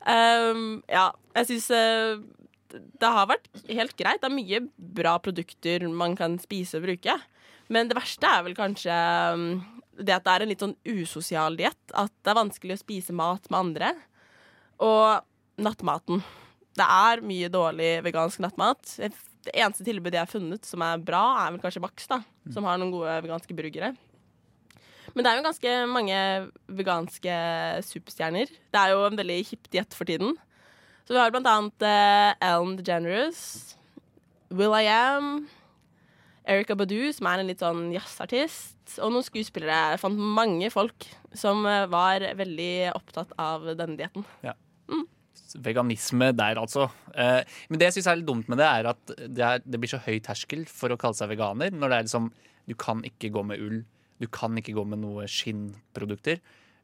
Um, 0.00 0.78
ja, 0.88 1.10
jeg 1.36 1.50
syns 1.50 1.66
det 2.70 3.10
har 3.10 3.26
vært 3.28 3.48
helt 3.68 3.96
greit. 3.98 4.22
Det 4.22 4.30
er 4.30 4.36
mye 4.36 4.60
bra 4.78 5.16
produkter 5.22 5.84
man 5.90 6.14
kan 6.18 6.38
spise 6.42 6.78
og 6.78 6.86
bruke. 6.86 7.16
Men 7.70 7.90
det 7.90 7.98
verste 7.98 8.30
er 8.30 8.44
vel 8.46 8.56
kanskje 8.58 8.94
um, 9.34 9.48
det 10.00 10.14
at 10.16 10.24
det 10.26 10.32
er 10.34 10.44
en 10.44 10.50
litt 10.52 10.62
sånn 10.64 10.76
usosial 10.86 11.58
diett. 11.58 11.80
At 11.92 12.12
det 12.22 12.32
er 12.32 12.38
vanskelig 12.40 12.78
å 12.78 12.82
spise 12.84 13.16
mat 13.16 13.50
med 13.50 13.58
andre. 13.60 13.90
Og 14.86 15.26
nattmaten. 15.60 16.22
Det 16.78 16.86
er 16.86 17.20
mye 17.26 17.50
dårlig 17.52 17.90
vegansk 18.06 18.40
nattmat. 18.42 18.94
Det 19.46 19.54
eneste 19.56 19.86
tilbudet 19.86 20.18
jeg 20.18 20.26
har 20.26 20.30
funnet 20.30 20.68
som 20.68 20.82
er 20.84 21.02
bra, 21.02 21.22
er 21.42 21.54
vel 21.54 21.62
kanskje 21.62 21.82
Max, 21.84 22.06
da. 22.10 22.20
Som 22.52 22.66
har 22.68 22.80
noen 22.80 22.92
gode 22.92 23.16
veganske 23.24 23.56
burgere. 23.56 23.94
Men 25.14 25.24
det 25.24 25.30
er 25.30 25.38
jo 25.38 25.46
ganske 25.46 25.72
mange 25.90 26.18
veganske 26.78 27.36
superstjerner. 27.88 28.50
Det 28.50 28.80
er 28.80 28.92
jo 28.94 29.06
en 29.08 29.18
veldig 29.18 29.38
hipp 29.48 29.70
diett 29.72 29.96
for 29.96 30.06
tiden. 30.06 30.36
Så 31.06 31.16
vi 31.16 31.18
har 31.18 31.32
blant 31.34 31.48
annet 31.50 31.82
uh, 31.82 32.36
Ellen 32.46 32.76
DeGeneres, 32.78 33.40
Will 34.54 34.76
I 34.76 34.86
Am, 34.92 35.48
Erika 36.50 36.76
Badu, 36.78 37.10
som 37.14 37.28
er 37.30 37.42
en 37.42 37.50
litt 37.50 37.62
sånn 37.62 37.88
jazzartist, 37.94 38.76
og 38.98 39.12
noen 39.14 39.26
skuespillere. 39.26 39.94
Jeg 39.94 40.02
fant 40.02 40.18
mange 40.38 40.70
folk 40.72 41.06
som 41.36 41.62
eh, 41.68 41.86
var 41.90 42.24
veldig 42.38 42.72
opptatt 42.96 43.34
av 43.38 43.68
denne 43.78 43.98
dietten. 43.98 44.24
Veganisme 45.58 46.30
der, 46.36 46.60
altså. 46.62 46.88
Eh, 47.14 47.40
men 47.68 47.80
det 47.80 47.88
jeg 47.88 47.98
syns 47.98 48.10
er 48.12 48.20
litt 48.20 48.28
dumt 48.28 48.50
med 48.52 48.60
det, 48.60 48.68
er 48.68 48.90
at 48.92 49.14
det, 49.18 49.44
er, 49.46 49.64
det 49.64 49.80
blir 49.80 49.90
så 49.90 50.02
høy 50.04 50.20
terskel 50.24 50.66
for 50.70 50.92
å 50.92 50.98
kalle 51.00 51.18
seg 51.18 51.32
veganer. 51.32 51.74
Når 51.74 51.92
det 51.92 51.98
er 51.98 52.08
liksom 52.08 52.30
Du 52.70 52.76
kan 52.78 53.00
ikke 53.02 53.32
gå 53.34 53.42
med 53.42 53.58
ull. 53.58 53.80
Du 54.20 54.28
kan 54.30 54.56
ikke 54.60 54.76
gå 54.76 54.84
med 54.86 55.00
noe 55.02 55.24
skinnprodukter. 55.26 56.38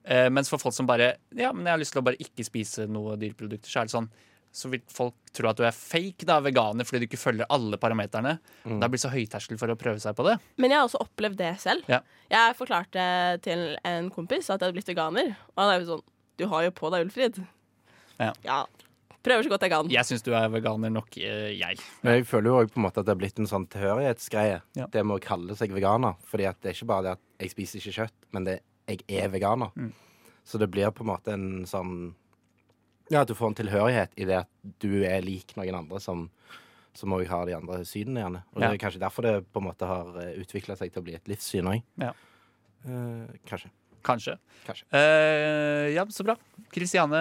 Eh, 0.06 0.28
mens 0.30 0.50
for 0.50 0.58
folk 0.62 0.75
som 0.75 0.87
bare 0.88 1.16
Ja, 1.37 1.52
men 1.52 1.66
jeg 1.66 1.73
har 1.73 1.82
lyst 1.82 1.94
til 1.94 2.02
å 2.02 2.06
bare 2.06 2.23
ikke 2.23 2.46
spise 2.46 2.87
noe 2.90 3.18
dyreprodukter, 3.20 3.70
så 3.70 3.82
er 3.82 3.90
det 3.90 3.94
sånn 3.94 4.11
så 4.56 4.70
vil 4.73 4.80
folk 4.88 5.32
tro 5.37 5.50
at 5.50 5.58
du 5.58 5.66
er 5.68 5.75
fake 5.76 6.25
da, 6.28 6.38
veganer 6.40 6.87
fordi 6.88 7.02
du 7.02 7.06
ikke 7.11 7.20
følger 7.20 7.49
alle 7.52 7.76
parameterne. 7.80 8.38
Mm. 8.64 8.78
Det 8.80 8.88
blir 8.92 9.02
så 9.02 9.11
høyterskel 9.12 9.58
for 9.61 9.73
å 9.73 9.76
prøve 9.76 10.00
seg 10.00 10.16
på 10.16 10.25
det. 10.25 10.38
Men 10.56 10.73
jeg 10.73 10.80
har 10.80 10.88
også 10.88 11.02
opplevd 11.04 11.40
det 11.42 11.50
selv. 11.61 11.85
Ja. 11.92 12.00
Jeg 12.32 12.56
forklarte 12.56 13.04
til 13.44 13.66
en 13.85 14.08
kompis 14.14 14.49
at 14.49 14.56
jeg 14.56 14.64
hadde 14.64 14.78
blitt 14.78 14.88
veganer. 14.88 15.35
Og 15.52 15.61
han 15.61 15.75
er 15.75 15.82
jo 15.82 15.90
sånn 15.90 16.06
Du 16.40 16.46
har 16.52 16.64
jo 16.66 16.73
på 16.76 16.88
deg 16.92 17.04
ullfrid. 17.04 17.42
Ja. 18.18 18.64
Prøver 19.26 19.42
så 19.42 19.50
godt 19.50 19.64
jeg 19.66 19.73
kan. 19.73 19.88
Jeg 19.90 20.06
syns 20.06 20.23
du 20.23 20.30
er 20.38 20.46
veganer 20.52 20.92
nok, 20.94 21.16
eh, 21.18 21.50
jeg. 21.58 21.80
Men 22.02 22.20
jeg 22.20 22.26
føler 22.30 22.46
jo 22.52 22.58
også 22.61 22.75
på 22.76 22.78
en 22.80 22.85
måte 22.87 23.02
at 23.02 23.08
det 23.08 23.14
er 23.16 23.18
blitt 23.20 23.40
en 23.42 23.49
sånn 23.50 23.66
tilhørighetsgreie. 23.73 24.61
Ja. 24.78 24.87
Det 24.92 25.02
med 25.02 25.18
å 25.18 25.25
kalle 25.25 25.56
seg 25.58 25.75
veganer. 25.75 26.14
Fordi 26.30 26.46
at 26.46 26.61
det 26.62 26.70
er 26.70 26.76
ikke 26.78 26.90
bare 26.92 27.02
det 27.08 27.14
at 27.16 27.25
jeg 27.42 27.50
spiser 27.56 27.80
ikke 27.82 27.96
kjøtt, 27.99 28.28
men 28.37 28.46
det 28.46 28.61
jeg 28.87 29.02
er 29.11 29.32
veganer. 29.32 29.73
Mm. 29.75 29.90
Så 30.46 30.61
det 30.62 30.70
blir 30.70 30.92
på 30.94 31.02
en 31.02 31.11
måte 31.11 31.35
en 31.35 31.66
sånn 31.66 32.14
Ja, 33.11 33.20
at 33.23 33.28
du 33.28 33.35
får 33.38 33.52
en 33.52 33.54
tilhørighet 33.54 34.14
i 34.18 34.25
det 34.26 34.38
at 34.44 34.49
du 34.82 35.04
er 35.06 35.20
lik 35.23 35.52
noen 35.58 35.75
andre 35.82 36.00
som 36.02 36.30
som 36.96 37.12
òg 37.12 37.26
har 37.28 37.44
de 37.44 37.52
andre 37.52 37.82
synene, 37.85 38.23
gjerne. 38.23 38.40
Og 38.54 38.62
Ja. 38.62 38.70
det 38.70 38.80
er 38.80 38.88
kanskje 38.88 39.00
derfor 39.02 39.23
det 39.23 39.52
på 39.52 39.61
en 39.61 39.66
måte 39.68 39.87
har 39.87 40.06
utvikla 40.40 40.76
seg 40.78 40.92
til 40.92 41.02
å 41.02 41.04
bli 41.04 41.14
et 41.14 41.28
livssyn 41.28 41.68
òg. 41.68 41.82
Ja. 42.00 42.14
Eh, 42.87 43.26
kanskje. 43.46 43.68
Kanskje. 44.06 44.36
Kanskje. 44.66 44.86
Eh, 44.94 45.92
ja, 45.96 46.04
så 46.14 46.25
bra. 46.26 46.36
Kristiane, 46.75 47.20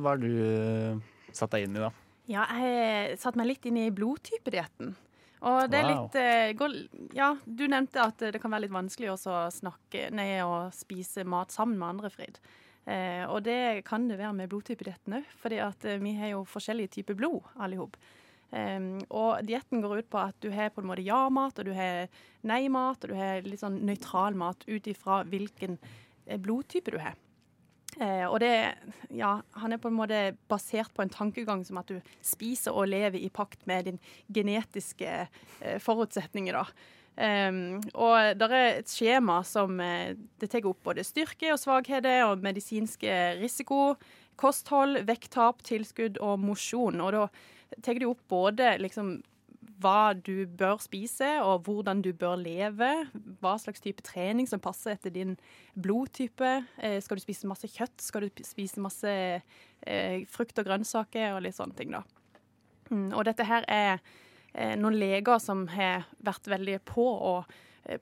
hva 0.00 0.14
har 0.14 0.20
du 0.22 0.28
eh, 0.32 0.96
satt 1.36 1.52
deg 1.54 1.66
inn 1.68 1.76
i, 1.76 1.82
da? 1.82 1.92
Ja, 2.30 2.46
jeg 2.56 3.18
satte 3.20 3.40
meg 3.40 3.50
litt 3.50 3.66
inn 3.68 3.80
i 3.82 3.90
blodtypedietten. 3.92 4.94
Og 5.42 5.64
det 5.72 5.80
er 5.80 5.88
Wow. 5.88 5.92
litt 6.04 6.16
eh, 6.20 6.52
går, 6.54 6.74
Ja, 7.18 7.32
du 7.44 7.64
nevnte 7.66 8.04
at 8.04 8.20
det 8.32 8.40
kan 8.40 8.52
være 8.54 8.68
litt 8.68 8.76
vanskelig 8.76 9.10
også 9.16 9.32
å 9.34 9.46
snakke 9.50 10.06
Nei, 10.14 10.36
å 10.46 10.68
spise 10.72 11.24
mat 11.26 11.50
sammen 11.50 11.80
med 11.80 11.96
andre, 11.96 12.12
Frid. 12.14 12.38
Eh, 12.86 13.24
og 13.26 13.42
det 13.46 13.82
kan 13.86 14.06
det 14.08 14.18
være 14.20 14.36
med 14.38 14.50
blodtypedietten 14.50 15.18
òg, 15.20 15.26
fordi 15.42 15.58
at 15.62 15.84
eh, 15.84 15.98
vi 16.02 16.14
har 16.18 16.32
jo 16.36 16.44
forskjellige 16.46 16.96
typer 17.00 17.18
blod, 17.18 17.42
alle 17.58 17.76
i 17.76 17.82
hop. 17.82 17.98
Um, 18.52 18.98
og 19.08 19.46
dietten 19.48 19.80
går 19.80 20.02
ut 20.02 20.08
på 20.12 20.18
at 20.20 20.36
du 20.44 20.50
har 20.52 20.68
på 20.74 20.82
en 20.82 20.88
måte 20.90 21.00
ja-mat, 21.06 21.56
og 21.58 21.64
du 21.64 21.72
har 21.72 22.10
nei-mat, 22.44 23.00
og 23.06 23.14
du 23.14 23.16
har 23.16 23.46
litt 23.46 23.62
sånn 23.62 23.78
nøytral 23.88 24.36
mat 24.36 24.66
ut 24.68 24.90
ifra 24.92 25.22
hvilken 25.24 25.78
blodtype 26.42 26.94
du 26.94 26.98
har. 27.02 27.18
Eh, 28.00 28.24
og 28.24 28.38
det, 28.40 28.54
ja, 29.12 29.34
han 29.60 29.74
er 29.74 29.80
på 29.80 29.90
en 29.90 29.98
måte 29.98 30.22
basert 30.48 30.94
på 30.96 31.04
en 31.04 31.12
tankegang 31.12 31.64
som 31.66 31.80
at 31.82 31.90
du 31.92 31.98
spiser 32.24 32.72
og 32.72 32.88
lever 32.88 33.20
i 33.20 33.28
pakt 33.32 33.66
med 33.68 33.90
din 33.90 34.00
genetiske 34.32 35.12
eh, 35.26 35.78
forutsetninger, 35.82 36.56
da. 36.56 36.66
Um, 37.12 37.82
og 37.92 38.38
det 38.40 38.46
er 38.56 38.78
et 38.78 38.88
skjema 38.88 39.42
som 39.44 39.76
eh, 39.84 40.14
det 40.40 40.48
tar 40.48 40.64
opp 40.64 40.78
både 40.88 41.04
styrke 41.04 41.50
og 41.52 41.60
svakheter 41.60 42.22
og 42.24 42.40
medisinske 42.40 43.16
risiko, 43.36 43.98
kosthold, 44.40 45.02
vekttap, 45.04 45.60
tilskudd 45.66 46.16
og 46.24 46.40
mosjon. 46.40 47.02
Og 47.04 47.12
da 47.12 47.26
tar 47.84 48.00
de 48.00 48.08
opp 48.08 48.24
både 48.32 48.78
liksom 48.80 49.18
hva 49.82 50.12
du 50.14 50.46
bør 50.46 50.80
spise, 50.82 51.28
og 51.44 51.66
hvordan 51.66 52.02
du 52.04 52.12
bør 52.16 52.36
leve. 52.40 52.90
Hva 53.42 53.56
slags 53.60 53.82
type 53.82 54.04
trening 54.06 54.48
som 54.48 54.62
passer 54.62 54.96
etter 54.96 55.12
din 55.14 55.34
blodtype. 55.74 56.52
Eh, 56.78 56.98
skal 57.02 57.18
du 57.18 57.24
spise 57.24 57.50
masse 57.50 57.70
kjøtt? 57.70 57.98
Skal 58.02 58.26
du 58.26 58.44
spise 58.46 58.82
masse 58.82 59.12
eh, 59.12 60.22
frukt 60.30 60.58
og 60.60 60.68
grønnsaker 60.68 61.36
og 61.36 61.42
litt 61.46 61.58
sånne 61.58 61.78
ting, 61.78 61.96
da. 61.96 62.04
Mm, 62.92 63.10
og 63.16 63.24
dette 63.28 63.46
her 63.48 63.66
er 63.70 63.92
eh, 64.54 64.74
noen 64.78 64.98
leger 65.00 65.42
som 65.42 65.66
har 65.72 66.06
vært 66.24 66.50
veldig 66.52 66.80
på 66.88 67.04
å 67.04 67.36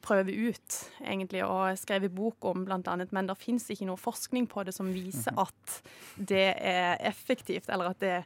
prøve 0.05 0.29
ut, 0.29 0.75
egentlig, 1.01 1.41
og 1.41 1.79
skrevet 1.81 2.13
bok 2.13 2.45
om 2.51 2.67
annet, 2.69 3.15
men 3.17 3.31
det 3.31 3.39
fins 3.41 3.65
ikke 3.73 3.87
noe 3.89 3.97
forskning 3.97 4.45
på 4.53 4.61
det 4.69 4.75
som 4.77 4.91
viser 4.93 5.33
at 5.41 5.79
det 6.21 6.51
er 6.53 7.01
effektivt, 7.09 7.71
eller 7.73 7.95
at 7.95 8.03
det 8.05 8.19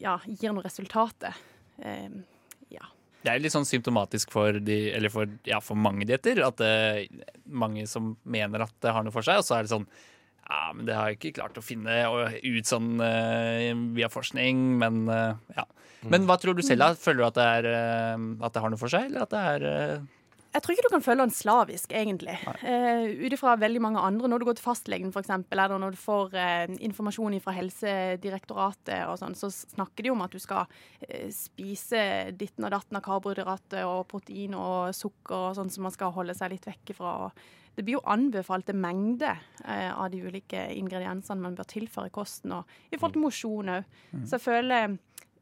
ja, 0.00 0.14
gir 0.24 0.56
noe 0.56 0.64
resultater. 0.64 1.36
Eh, 2.68 2.78
ja. 2.78 2.86
Det 3.18 3.32
er 3.32 3.42
litt 3.42 3.52
sånn 3.52 3.66
symptomatisk 3.66 4.30
for, 4.30 4.60
de, 4.62 4.76
eller 4.94 5.10
for, 5.12 5.30
ja, 5.48 5.58
for 5.64 5.78
mange 5.78 6.06
dietter. 6.08 6.38
At 6.46 6.60
det, 6.62 7.08
mange 7.50 7.86
som 7.90 8.14
mener 8.22 8.62
at 8.64 8.76
det 8.84 8.94
har 8.94 9.04
noe 9.04 9.14
for 9.14 9.26
seg, 9.26 9.42
og 9.42 9.48
så 9.48 9.58
er 9.58 9.66
det 9.66 9.74
sånn 9.74 9.88
Ja, 10.48 10.70
men 10.72 10.86
det 10.88 10.94
har 10.96 11.10
jeg 11.10 11.18
ikke 11.18 11.34
klart 11.42 11.58
å 11.60 11.64
finne 11.64 11.96
ut 12.08 12.70
sånn 12.70 13.02
eh, 13.04 13.72
via 13.96 14.08
forskning, 14.08 14.62
men 14.80 15.02
eh, 15.12 15.34
ja. 15.58 15.66
Men 16.06 16.28
hva 16.28 16.38
tror 16.38 16.54
du 16.54 16.62
selv, 16.62 16.84
da? 16.84 16.94
Føler 16.94 17.20
du 17.20 17.26
at 17.26 17.36
det, 17.36 17.48
er, 17.58 17.68
eh, 17.74 18.28
at 18.46 18.54
det 18.54 18.62
har 18.62 18.72
noe 18.72 18.80
for 18.80 18.92
seg, 18.92 19.10
eller 19.10 19.26
at 19.26 19.34
det 19.34 19.42
er 19.50 19.66
eh, 19.72 20.06
Jeg 20.48 20.64
tror 20.64 20.74
ikke 20.74 20.84
du 20.86 20.92
kan 20.94 21.04
føle 21.04 21.24
den 21.26 21.34
slavisk, 21.34 21.92
egentlig. 21.92 22.34
Uh, 22.62 23.04
Ut 23.20 23.34
ifra 23.36 23.54
veldig 23.60 23.82
mange 23.84 24.00
andre. 24.00 24.30
Når 24.30 24.40
du 24.40 24.46
går 24.48 24.56
til 24.58 24.64
fastlegen, 24.64 25.12
f.eks., 25.12 25.30
eller 25.52 25.76
når 25.76 25.94
du 25.94 26.00
får 26.00 26.36
eh, 26.40 26.72
informasjon 26.88 27.36
fra 27.44 27.52
Helsedirektoratet, 27.56 29.04
og 29.10 29.18
sånn, 29.20 29.36
så 29.36 29.50
snakker 29.52 30.06
de 30.06 30.12
om 30.14 30.24
at 30.24 30.32
du 30.32 30.40
skal 30.42 30.64
eh, 31.04 31.28
spise 31.34 32.02
ditten 32.38 32.64
og 32.64 32.72
datten 32.72 32.98
av 32.98 33.04
karbohydrater 33.04 33.84
og 33.88 34.06
protein 34.10 34.56
og 34.56 34.96
sukker 34.96 35.50
og 35.50 35.58
sånn 35.58 35.72
som 35.74 35.84
man 35.86 35.94
skal 35.94 36.14
holde 36.16 36.36
seg 36.38 36.54
litt 36.54 36.68
vekk 36.70 36.94
fra. 36.96 37.12
Det 37.76 37.84
blir 37.86 37.98
jo 37.98 38.06
anbefalte 38.10 38.74
mengder 38.74 39.38
eh, 39.62 39.92
av 39.92 40.08
de 40.10 40.24
ulike 40.24 40.64
ingrediensene 40.74 41.44
man 41.44 41.58
bør 41.58 41.68
tilføre 41.70 42.10
kosten, 42.14 42.56
og 42.56 42.88
i 42.88 42.96
forhold 42.96 43.18
til 43.18 43.26
mosjon 43.28 43.76
òg. 43.76 43.92
Så 44.24 44.38
jeg 44.38 44.46
føler 44.48 44.96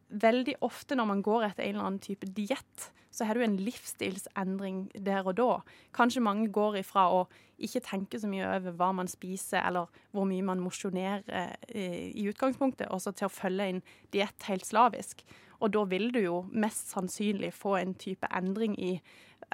veldig 0.08 0.58
ofte 0.64 0.96
når 0.98 1.08
man 1.10 1.24
går 1.24 1.48
etter 1.48 1.64
en 1.64 1.76
eller 1.76 1.88
annen 1.88 2.04
type 2.04 2.28
diett, 2.36 2.90
så 3.16 3.24
har 3.24 3.34
du 3.34 3.42
en 3.44 3.56
livsstilsendring 3.56 4.90
der 5.06 5.24
og 5.24 5.38
da. 5.38 5.50
Kanskje 5.96 6.24
mange 6.24 6.50
går 6.52 6.82
ifra 6.82 7.06
å 7.08 7.22
ikke 7.56 7.80
tenke 7.86 8.20
så 8.20 8.28
mye 8.28 8.44
over 8.58 8.76
hva 8.76 8.90
man 8.98 9.08
spiser, 9.08 9.62
eller 9.64 9.88
hvor 10.12 10.28
mye 10.28 10.44
man 10.44 10.60
mosjonerer 10.60 11.24
eh, 11.72 12.10
i 12.12 12.26
utgangspunktet, 12.28 12.90
og 12.92 13.00
så 13.00 13.14
til 13.16 13.30
å 13.30 13.32
følge 13.32 13.70
en 13.70 13.82
diett 14.12 14.48
helt 14.50 14.68
slavisk. 14.68 15.24
Og 15.64 15.72
da 15.72 15.86
vil 15.88 16.10
du 16.12 16.20
jo 16.20 16.42
mest 16.52 16.92
sannsynlig 16.92 17.54
få 17.56 17.78
en 17.80 17.94
type 17.96 18.28
endring 18.36 18.76
i 18.76 18.98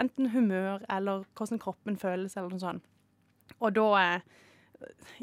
enten 0.01 0.33
humør 0.35 0.83
eller 0.91 1.23
hvordan 1.37 1.63
kroppen 1.63 1.99
føles, 2.01 2.35
eller 2.37 2.51
noe 2.51 2.65
sånt. 2.65 2.89
Og 3.61 3.77
da 3.79 3.87
eh, 4.01 4.27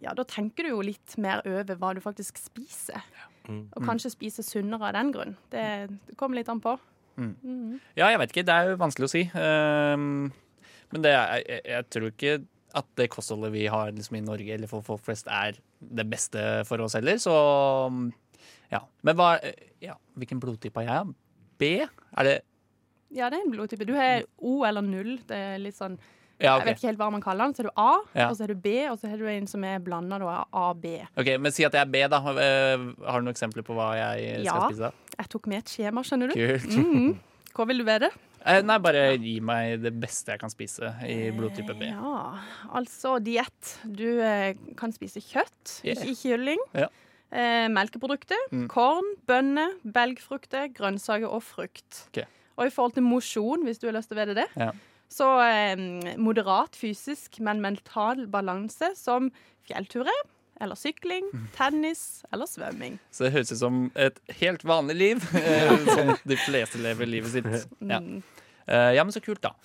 ja, 0.01 0.13
da 0.17 0.25
tenker 0.27 0.65
du 0.65 0.73
jo 0.73 0.83
litt 0.85 1.15
mer 1.21 1.43
over 1.47 1.79
hva 1.79 1.93
du 1.95 2.01
faktisk 2.03 2.39
spiser. 2.41 3.03
Mm. 3.49 3.65
Og 3.73 3.85
kanskje 3.85 4.13
spise 4.13 4.45
sunnere 4.45 4.91
av 4.91 4.95
den 4.97 5.11
grunn. 5.15 5.35
Det, 5.53 5.65
det 6.09 6.17
kommer 6.19 6.39
litt 6.39 6.51
an 6.51 6.61
på. 6.63 6.75
Mm. 7.19 7.33
Mm. 7.43 7.73
Ja, 7.97 8.11
jeg 8.11 8.21
vet 8.21 8.33
ikke. 8.33 8.45
Det 8.47 8.55
er 8.55 8.71
jo 8.71 8.79
vanskelig 8.79 9.09
å 9.09 9.11
si. 9.11 9.25
Um, 9.33 10.29
men 10.93 11.05
det 11.05 11.13
er, 11.15 11.43
jeg, 11.43 11.63
jeg 11.73 11.87
tror 11.93 12.11
ikke 12.11 12.35
at 12.79 12.89
det 12.99 13.09
kostholdet 13.09 13.51
vi 13.55 13.65
har 13.71 13.91
liksom, 13.95 14.19
i 14.19 14.25
Norge, 14.25 14.53
eller 14.53 14.69
for 14.69 14.85
folk 14.85 15.01
flest, 15.07 15.29
er 15.29 15.57
det 15.79 16.05
beste 16.09 16.43
for 16.69 16.81
oss 16.85 16.95
heller. 16.97 17.17
Så 17.21 17.33
ja. 18.69 18.83
Men 19.05 19.17
hva 19.17 19.33
ja, 19.81 19.95
Hvilken 20.19 20.41
blodtype 20.41 20.83
har 20.83 20.87
jeg? 20.89 21.17
B? 21.59 21.71
Er 21.81 22.27
det 22.27 22.37
Ja, 23.09 23.29
det 23.31 23.39
er 23.39 23.45
en 23.47 23.53
blodtype. 23.53 23.87
Du 23.89 23.95
har 23.97 24.25
O 24.37 24.61
eller 24.67 24.85
null. 24.85 25.17
Det 25.27 25.37
er 25.37 25.61
litt 25.61 25.77
sånn 25.77 25.97
Ja, 26.39 26.57
Jeg 26.57 26.65
vet 26.65 26.77
ikke 26.77 26.87
helt 26.87 26.97
hva 27.01 27.11
man 27.11 27.21
kaller 27.21 27.45
den. 27.49 27.53
Så 27.53 27.59
er 27.59 27.63
du 27.69 27.71
A, 27.75 27.99
Ja. 28.15 28.29
og 28.29 28.37
så 28.37 28.43
er 28.43 28.47
du 28.47 28.55
B, 28.55 28.67
og 28.89 28.97
så 28.99 29.11
er 29.11 29.17
du 29.17 29.25
en 29.27 29.47
som 29.47 29.63
er 29.63 29.79
blanda 29.79 30.15
A-B. 30.53 31.01
Ok, 31.17 31.37
Men 31.39 31.51
si 31.51 31.65
at 31.65 31.73
jeg 31.73 31.81
er 31.81 31.85
B, 31.91 32.07
da. 32.07 32.17
Eh, 32.17 32.77
Har 33.05 33.19
du 33.19 33.25
noen 33.25 33.33
eksempler 33.35 33.63
på 33.63 33.75
hva 33.75 33.93
jeg 33.95 34.45
skal 34.45 34.61
Ja. 34.61 34.69
spise? 34.69 34.79
da? 34.79 34.91
Jeg 35.19 35.29
tok 35.29 35.47
med 35.47 35.57
et 35.57 35.65
skjema, 35.65 36.01
skjønner 36.03 36.27
du. 36.31 36.35
Kult. 36.35 36.77
Mhm. 36.77 37.19
Hva 37.55 37.65
vil 37.67 37.77
du 37.79 37.83
være? 37.83 38.09
Eh, 38.45 38.61
Nei, 38.61 38.77
bare 38.77 39.17
gi 39.19 39.39
meg 39.41 39.81
det 39.83 39.99
beste 39.99 40.27
jeg 40.31 40.39
kan 40.39 40.49
spise 40.49 40.95
i 41.03 41.29
blodtype 41.31 41.77
B. 41.77 41.83
Ja, 41.91 42.39
altså 42.73 43.19
diett. 43.21 43.77
Du 43.85 44.21
eh, 44.21 44.53
kan 44.77 44.93
spise 44.93 45.19
kjøtt, 45.19 45.83
Yeah. 45.83 45.95
ikke 46.05 46.15
kylling. 46.37 46.57
Ja. 46.73 46.87
Eh, 47.31 47.67
melkeprodukter, 47.67 48.37
Mm. 48.53 48.67
korn, 48.69 49.03
bønner, 49.27 49.73
belgfrukter, 49.85 50.71
grønnsaker 50.73 51.27
og 51.29 51.43
frukt. 51.43 52.07
Ok. 52.15 52.23
Og 52.57 52.65
i 52.67 52.69
forhold 52.69 52.93
til 52.93 53.03
mosjon, 53.03 53.63
hvis 53.65 53.77
du 53.79 53.87
har 53.87 53.93
lyst 53.99 54.07
til 54.09 54.17
å 54.17 54.25
vite 54.25 54.35
det, 54.35 54.47
Ja. 54.55 54.71
Så 55.09 55.27
eh, 55.41 55.79
moderat 56.21 56.75
fysisk, 56.77 57.39
men 57.41 57.61
mental 57.63 58.27
balanse 58.29 58.91
som 58.95 59.31
fjellturer 59.67 60.19
eller 60.61 60.75
sykling, 60.75 61.29
tennis 61.57 62.23
eller 62.33 62.45
svømming. 62.49 62.97
Så 63.11 63.25
det 63.27 63.31
høres 63.37 63.53
ut 63.53 63.61
som 63.61 63.77
et 63.95 64.19
helt 64.41 64.65
vanlig 64.67 64.95
liv. 64.99 65.29
eh, 65.39 65.71
Sånn 65.87 66.13
de 66.27 66.37
fleste 66.45 66.81
lever 66.83 67.07
livet 67.09 67.31
sitt. 67.37 67.47
Ja. 67.79 68.01
Mm. 68.03 68.21
Eh, 68.69 68.91
ja, 68.99 69.01
men 69.07 69.15
så 69.15 69.21
kult, 69.23 69.41
da. 69.41 69.55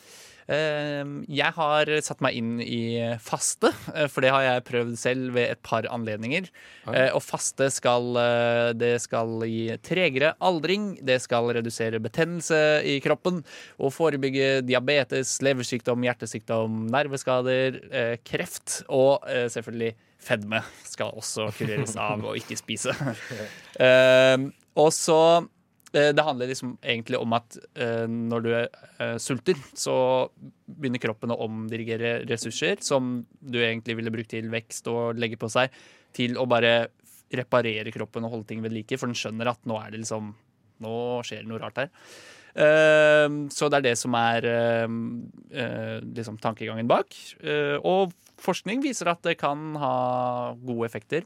Eh, 0.49 1.05
Jeg 1.33 1.53
har 1.57 1.89
satt 2.05 2.21
meg 2.25 2.37
inn 2.37 2.59
i 2.61 3.01
faste, 3.23 3.71
eh, 3.95 4.07
for 4.13 4.21
det 4.25 4.31
har 4.35 4.43
jeg 4.45 4.65
prøvd 4.69 4.95
selv 5.01 5.33
ved 5.37 5.51
et 5.55 5.63
par 5.65 5.83
anledninger. 5.89 6.49
Eh, 6.93 7.11
Og 7.15 7.23
faste 7.25 7.71
skal, 7.73 8.11
eh, 8.21 8.73
det 8.77 9.01
skal 9.01 9.41
gi 9.49 9.77
tregere 9.83 10.35
aldring, 10.41 10.99
det 11.05 11.21
skal 11.23 11.49
redusere 11.55 12.01
betennelse 12.01 12.83
i 12.85 12.99
kroppen 13.01 13.43
og 13.81 13.93
forebygge 13.93 14.63
diabetes, 14.67 15.39
leversykdom, 15.41 16.05
hjertesykdom, 16.05 16.89
nerveskader, 16.93 17.81
kreft 18.25 18.83
og 18.89 19.23
selvfølgelig 19.25 19.95
fedme 20.25 20.63
skal 20.89 21.13
også 21.17 21.51
kureres 21.57 21.97
av 22.01 22.23
å 22.25 22.37
ikke 22.39 22.57
spise. 22.61 22.95
Eh, 23.81 24.37
Og 24.77 24.91
så 24.95 25.47
Eh, 25.95 26.11
Det 26.15 26.23
handler 26.23 26.51
liksom 26.51 26.77
egentlig 26.83 27.19
om 27.21 27.33
at 27.37 27.57
uh, 27.79 28.07
når 28.11 28.45
du 28.45 28.51
eh, 28.55 29.17
sulter, 29.23 29.59
så 29.79 30.27
begynner 30.67 31.03
kroppen 31.03 31.31
å 31.31 31.39
omdirigere 31.47 32.17
ressurser 32.27 32.83
som 32.83 33.21
du 33.39 33.61
egentlig 33.63 33.97
ville 34.01 34.13
brukt 34.15 34.33
til 34.35 34.51
vekst 34.53 34.91
og 34.91 35.21
legge 35.21 35.39
på 35.39 35.51
seg, 35.53 35.75
til 36.15 36.39
å 36.39 36.49
bare 36.51 36.89
reparere 37.35 37.93
kroppen 37.95 38.27
og 38.27 38.35
holde 38.35 38.51
ting 38.51 38.63
ved 38.63 38.75
like, 38.75 38.99
for 38.99 39.11
den 39.11 39.19
skjønner 39.19 39.53
at 39.53 39.63
nå 39.67 39.79
er 39.81 39.95
det 39.95 40.05
liksom 40.05 40.35
Nå 40.83 41.23
skjer 41.23 41.45
det 41.45 41.47
noe 41.47 41.61
rart 41.63 41.77
her. 41.79 41.91
Uh, 42.59 43.47
så 43.55 43.69
det 43.71 43.79
er 43.79 43.85
det 43.87 43.93
som 43.95 44.15
er 44.19 44.43
liksom 46.03 46.41
tankegangen 46.43 46.91
bak. 46.91 47.15
Og 47.87 48.11
forskning 48.43 48.83
viser 48.83 49.13
at 49.13 49.23
det 49.23 49.37
kan 49.39 49.63
ha 49.79 49.95
gode 50.59 50.89
effekter, 50.91 51.23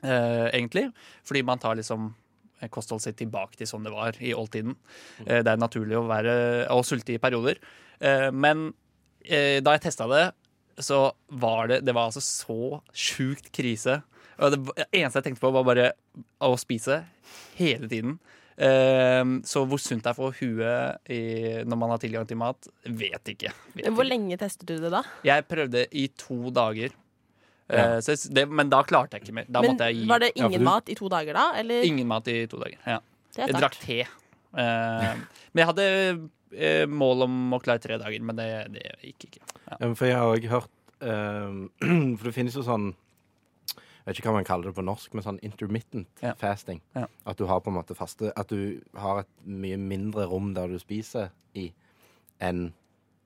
egentlig. 0.00 0.86
Fordi 1.28 1.44
man 1.44 1.60
tar 1.60 1.76
liksom 1.76 2.08
kostholdet 2.68 3.06
sitt 3.08 3.16
tilbake 3.22 3.56
til 3.56 3.68
sånn 3.70 3.86
det 3.86 3.92
var 3.94 4.18
i 4.20 4.34
oldtiden. 4.36 4.74
Eh, 5.24 5.40
det 5.40 5.48
er 5.54 5.60
naturlig 5.60 5.96
å 5.96 6.04
være 6.10 6.34
å 6.74 6.82
sulte 6.84 7.14
i 7.14 7.20
perioder. 7.22 7.56
Eh, 8.00 8.28
men 8.32 8.66
eh, 9.24 9.62
da 9.64 9.72
jeg 9.76 9.86
testa 9.88 10.08
det, 10.10 10.26
så 10.80 11.10
var 11.28 11.66
det 11.68 11.80
Det 11.84 11.92
var 11.92 12.08
altså 12.08 12.22
så 12.24 12.80
sjukt 12.96 13.50
krise. 13.52 13.98
Og 14.40 14.54
det 14.54 14.86
eneste 14.96 15.20
jeg 15.20 15.26
tenkte 15.30 15.42
på, 15.44 15.50
var 15.52 15.64
bare 15.68 15.88
å 16.40 16.54
spise 16.56 17.02
hele 17.58 17.88
tiden. 17.90 18.14
Så 19.44 19.62
hvor 19.68 19.80
sunt 19.80 20.04
det 20.04 20.10
er 20.10 20.16
for 20.16 20.32
huet 20.36 21.10
i, 21.12 21.20
når 21.64 21.78
man 21.80 21.92
har 21.94 22.00
tilgang 22.00 22.26
til 22.28 22.36
mat, 22.40 22.68
vet 22.84 23.30
ikke. 23.32 23.52
Vet 23.74 23.86
Hvor 23.88 24.04
ikke. 24.04 24.08
lenge 24.08 24.36
testet 24.40 24.68
du 24.68 24.74
det 24.82 24.90
da? 24.92 25.00
Jeg 25.24 25.46
prøvde 25.48 25.86
i 25.96 26.06
to 26.16 26.50
dager. 26.52 26.92
Ja. 27.70 27.84
Eh, 27.96 28.00
så 28.02 28.16
det, 28.34 28.46
men 28.50 28.70
da 28.72 28.82
klarte 28.82 29.16
jeg 29.18 29.24
ikke 29.26 29.34
mer. 29.40 29.46
Da 29.48 29.60
Men 29.62 29.74
måtte 29.76 29.86
jeg 29.90 30.00
gi 30.00 30.08
Var 30.10 30.18
det 30.24 30.32
Ja, 30.34 30.46
ingen 30.48 30.60
du- 30.60 30.64
mat 30.66 30.88
i 30.90 30.94
to 30.98 31.08
dager 31.12 31.34
da? 31.38 31.44
Eller? 31.60 31.82
ingen 31.86 32.08
mat 32.10 32.28
i 32.28 32.46
to 32.50 32.58
dager. 32.58 32.78
Ja. 32.86 32.98
Jeg 33.36 33.54
drakk 33.54 33.76
te. 33.78 34.00
Uh, 34.50 35.14
men 35.54 35.62
jeg 35.62 35.66
hadde 35.70 35.84
uh, 36.26 36.86
mål 36.90 37.22
om 37.28 37.36
å 37.54 37.60
klare 37.62 37.78
tre 37.78 37.98
dager, 38.02 38.20
men 38.26 38.34
det, 38.40 38.48
det 38.74 38.82
gikk 39.06 39.28
ikke. 39.28 39.44
Ja. 39.68 39.76
Ja, 39.80 39.92
For 39.94 40.06
jeg 40.10 40.16
har 40.18 40.32
òg 40.34 40.48
hørt 40.50 40.72
uh, 41.06 41.52
For 42.18 42.26
det 42.26 42.34
finnes 42.34 42.56
jo 42.58 42.64
sånn 42.66 42.88
Jeg 43.70 44.08
vet 44.08 44.18
ikke 44.18 44.32
hva 44.32 44.40
man 44.40 44.48
kaller 44.48 44.70
det 44.72 44.74
på 44.80 44.82
norsk, 44.82 45.14
men 45.14 45.22
sånn 45.22 45.38
intermittent 45.46 46.08
Ja. 46.24 46.34
fasting. 46.34 46.80
Ja. 46.96 47.06
At 47.30 47.38
du 47.38 47.46
har 47.46 47.60
på 47.62 47.70
en 47.70 47.76
måte 47.78 47.94
faste 47.94 48.32
At 48.34 48.50
du 48.50 48.80
har 48.98 49.22
et 49.22 49.30
mye 49.46 49.78
mindre 49.78 50.26
rom 50.26 50.50
der 50.56 50.66
du 50.72 50.78
spiser 50.82 51.30
i, 51.54 51.68
enn 52.40 52.72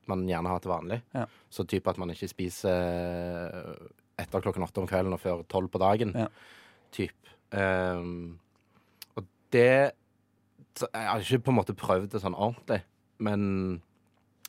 man 0.04 0.26
gjerne 0.28 0.50
har 0.52 0.60
til 0.60 0.68
vanlig. 0.74 0.98
Ja. 1.16 1.24
Så 1.48 1.64
type 1.64 1.88
at 1.88 1.96
man 1.96 2.10
ikke 2.12 2.28
spiser 2.28 3.72
etter 4.20 4.44
klokken 4.44 4.64
åtte 4.66 4.82
om 4.82 4.88
kvelden 4.90 5.16
og 5.16 5.20
før 5.22 5.42
tolv 5.50 5.70
på 5.72 5.80
dagen. 5.82 6.14
Ja. 6.14 6.28
Typ. 6.94 7.16
Um, 7.54 8.38
og 9.14 9.26
det 9.54 9.92
så 10.74 10.88
Jeg 10.90 11.06
har 11.06 11.20
ikke 11.22 11.44
på 11.46 11.52
en 11.52 11.58
måte 11.60 11.74
prøvd 11.78 12.08
det 12.14 12.20
sånn 12.24 12.34
ordentlig, 12.34 12.80
men 13.22 13.80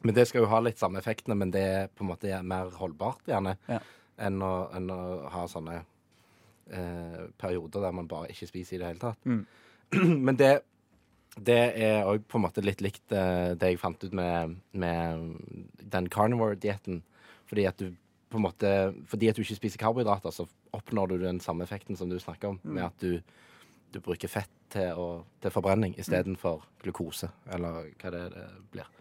men 0.05 0.13
det 0.13 0.27
skal 0.29 0.43
jo 0.43 0.50
ha 0.51 0.60
litt 0.62 0.77
samme 0.77 1.00
effektene, 1.01 1.34
men 1.39 1.50
det 1.53 1.62
er 1.65 1.88
på 1.89 2.03
en 2.03 2.10
måte 2.12 2.29
mer 2.45 2.69
holdbart, 2.77 3.24
gjerne, 3.25 3.55
Ja. 3.72 3.79
enn, 4.22 4.41
å, 4.43 4.69
enn 4.75 4.89
å 4.93 5.29
ha 5.34 5.45
sånne 5.50 5.79
eh, 6.69 7.24
perioder 7.41 7.81
der 7.88 7.95
man 7.95 8.10
bare 8.12 8.29
ikke 8.29 8.50
spiser 8.51 8.75
i 8.75 8.79
det 8.84 8.89
hele 8.91 9.01
tatt. 9.01 9.25
Mm. 9.25 9.45
men 10.27 10.38
det, 10.38 10.51
det 11.38 11.57
er 11.88 12.05
òg 12.05 12.27
på 12.29 12.38
en 12.38 12.45
måte 12.45 12.62
litt 12.65 12.84
likt 12.86 13.15
eh, 13.15 13.55
det 13.57 13.72
jeg 13.72 13.81
fant 13.81 14.03
ut 14.05 14.13
med, 14.13 14.57
med 14.77 15.25
den 15.95 16.10
carnivore-dietten. 16.13 17.01
Fordi 17.50 17.65
at 17.69 17.81
du 17.81 17.89
på 18.29 18.39
en 18.39 18.44
måte 18.48 18.70
Fordi 19.08 19.29
at 19.29 19.38
du 19.38 19.44
ikke 19.44 19.58
spiser 19.60 19.79
karbohydrater, 19.79 20.34
så 20.34 20.48
oppnår 20.75 21.13
du 21.13 21.17
den 21.22 21.39
samme 21.39 21.63
effekten 21.63 21.98
som 21.98 22.10
du 22.10 22.17
snakker 22.20 22.53
om, 22.53 22.60
med 22.63 22.88
at 22.88 23.03
du, 23.03 23.22
du 23.94 24.00
bruker 24.03 24.32
fett 24.32 24.51
til, 24.74 24.98
å, 24.98 25.24
til 25.41 25.53
forbrenning 25.53 25.94
istedenfor 26.01 26.65
glukose, 26.84 27.29
eller 27.53 27.86
hva 28.01 28.12
det, 28.12 28.24
det 28.34 28.46
blir. 28.74 28.91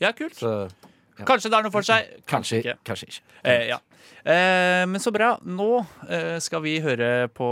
Ja, 0.00 0.14
kult. 0.16 0.38
Så 0.40 0.50
ja. 1.20 1.26
Kanskje 1.28 1.50
det 1.52 1.58
er 1.58 1.66
noe 1.66 1.74
for 1.74 1.84
seg. 1.84 2.12
Kanskje, 2.30 2.62
ikke. 2.62 2.76
kanskje 2.88 3.08
ikke. 3.10 3.24
Eh, 3.44 3.66
ja. 3.68 3.76
eh, 4.24 4.84
men 4.88 5.02
så 5.02 5.12
bra. 5.12 5.34
Nå 5.44 5.68
eh, 6.08 6.38
skal 6.40 6.62
vi 6.64 6.78
høre 6.80 7.28
på 7.36 7.48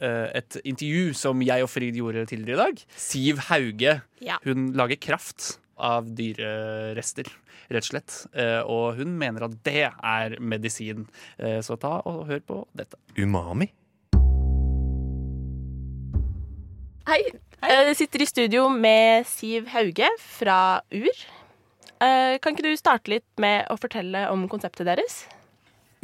eh, 0.00 0.30
et 0.40 0.56
intervju 0.62 1.12
som 1.18 1.42
jeg 1.44 1.66
og 1.66 1.68
Frid 1.68 1.98
gjorde 2.00 2.24
tidligere 2.30 2.56
i 2.56 2.62
dag. 2.62 2.86
Siv 2.96 3.42
Hauge. 3.50 3.98
Ja. 4.24 4.38
Hun 4.46 4.70
lager 4.78 5.00
kraft 5.04 5.58
av 5.76 6.08
dyrerester, 6.16 7.28
rett 7.70 7.84
og 7.84 7.90
slett. 7.92 8.14
Eh, 8.32 8.60
og 8.64 8.98
hun 9.00 9.16
mener 9.20 9.46
at 9.48 9.56
det 9.66 9.86
er 9.92 10.38
medisin. 10.40 11.06
Eh, 11.38 11.60
så 11.64 11.76
ta 11.80 11.98
og 12.08 12.26
hør 12.30 12.40
på 12.48 12.62
dette. 12.78 12.98
Umami? 13.18 13.70
Hei. 17.08 17.22
Jeg 17.58 17.96
sitter 17.98 18.22
i 18.22 18.28
studio 18.28 18.68
med 18.70 19.26
Siv 19.26 19.66
Hauge 19.72 20.06
fra 20.22 20.78
UR. 20.94 21.24
Eh, 21.98 22.36
Kan 22.38 22.54
ikke 22.54 22.68
du 22.68 22.76
starte 22.78 23.10
litt 23.10 23.26
med 23.42 23.66
å 23.72 23.78
fortelle 23.80 24.28
om 24.30 24.44
konseptet 24.50 24.86
deres? 24.86 25.24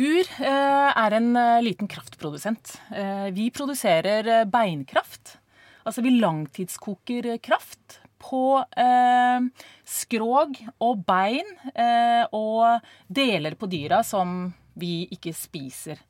UR 0.00 0.26
eh, 0.42 0.88
er 0.90 1.14
en 1.14 1.28
eh, 1.38 1.60
liten 1.62 1.86
kraftprodusent. 1.86 2.72
Eh, 2.90 3.28
vi 3.36 3.50
produserer 3.54 4.26
eh, 4.40 4.46
beinkraft. 4.50 5.36
Altså 5.86 6.02
vi 6.02 6.16
langtidskoker 6.18 7.28
eh, 7.36 7.38
kraft 7.44 8.00
på 8.24 8.44
eh, 8.80 9.66
skrog 9.84 10.56
og 10.82 11.04
bein 11.06 11.50
eh, 11.74 12.24
og 12.32 12.80
deler 13.06 13.58
på 13.60 13.68
dyra 13.70 14.00
som 14.06 14.48
vi 14.80 15.04
ikke 15.14 15.34
spiser. 15.36 16.00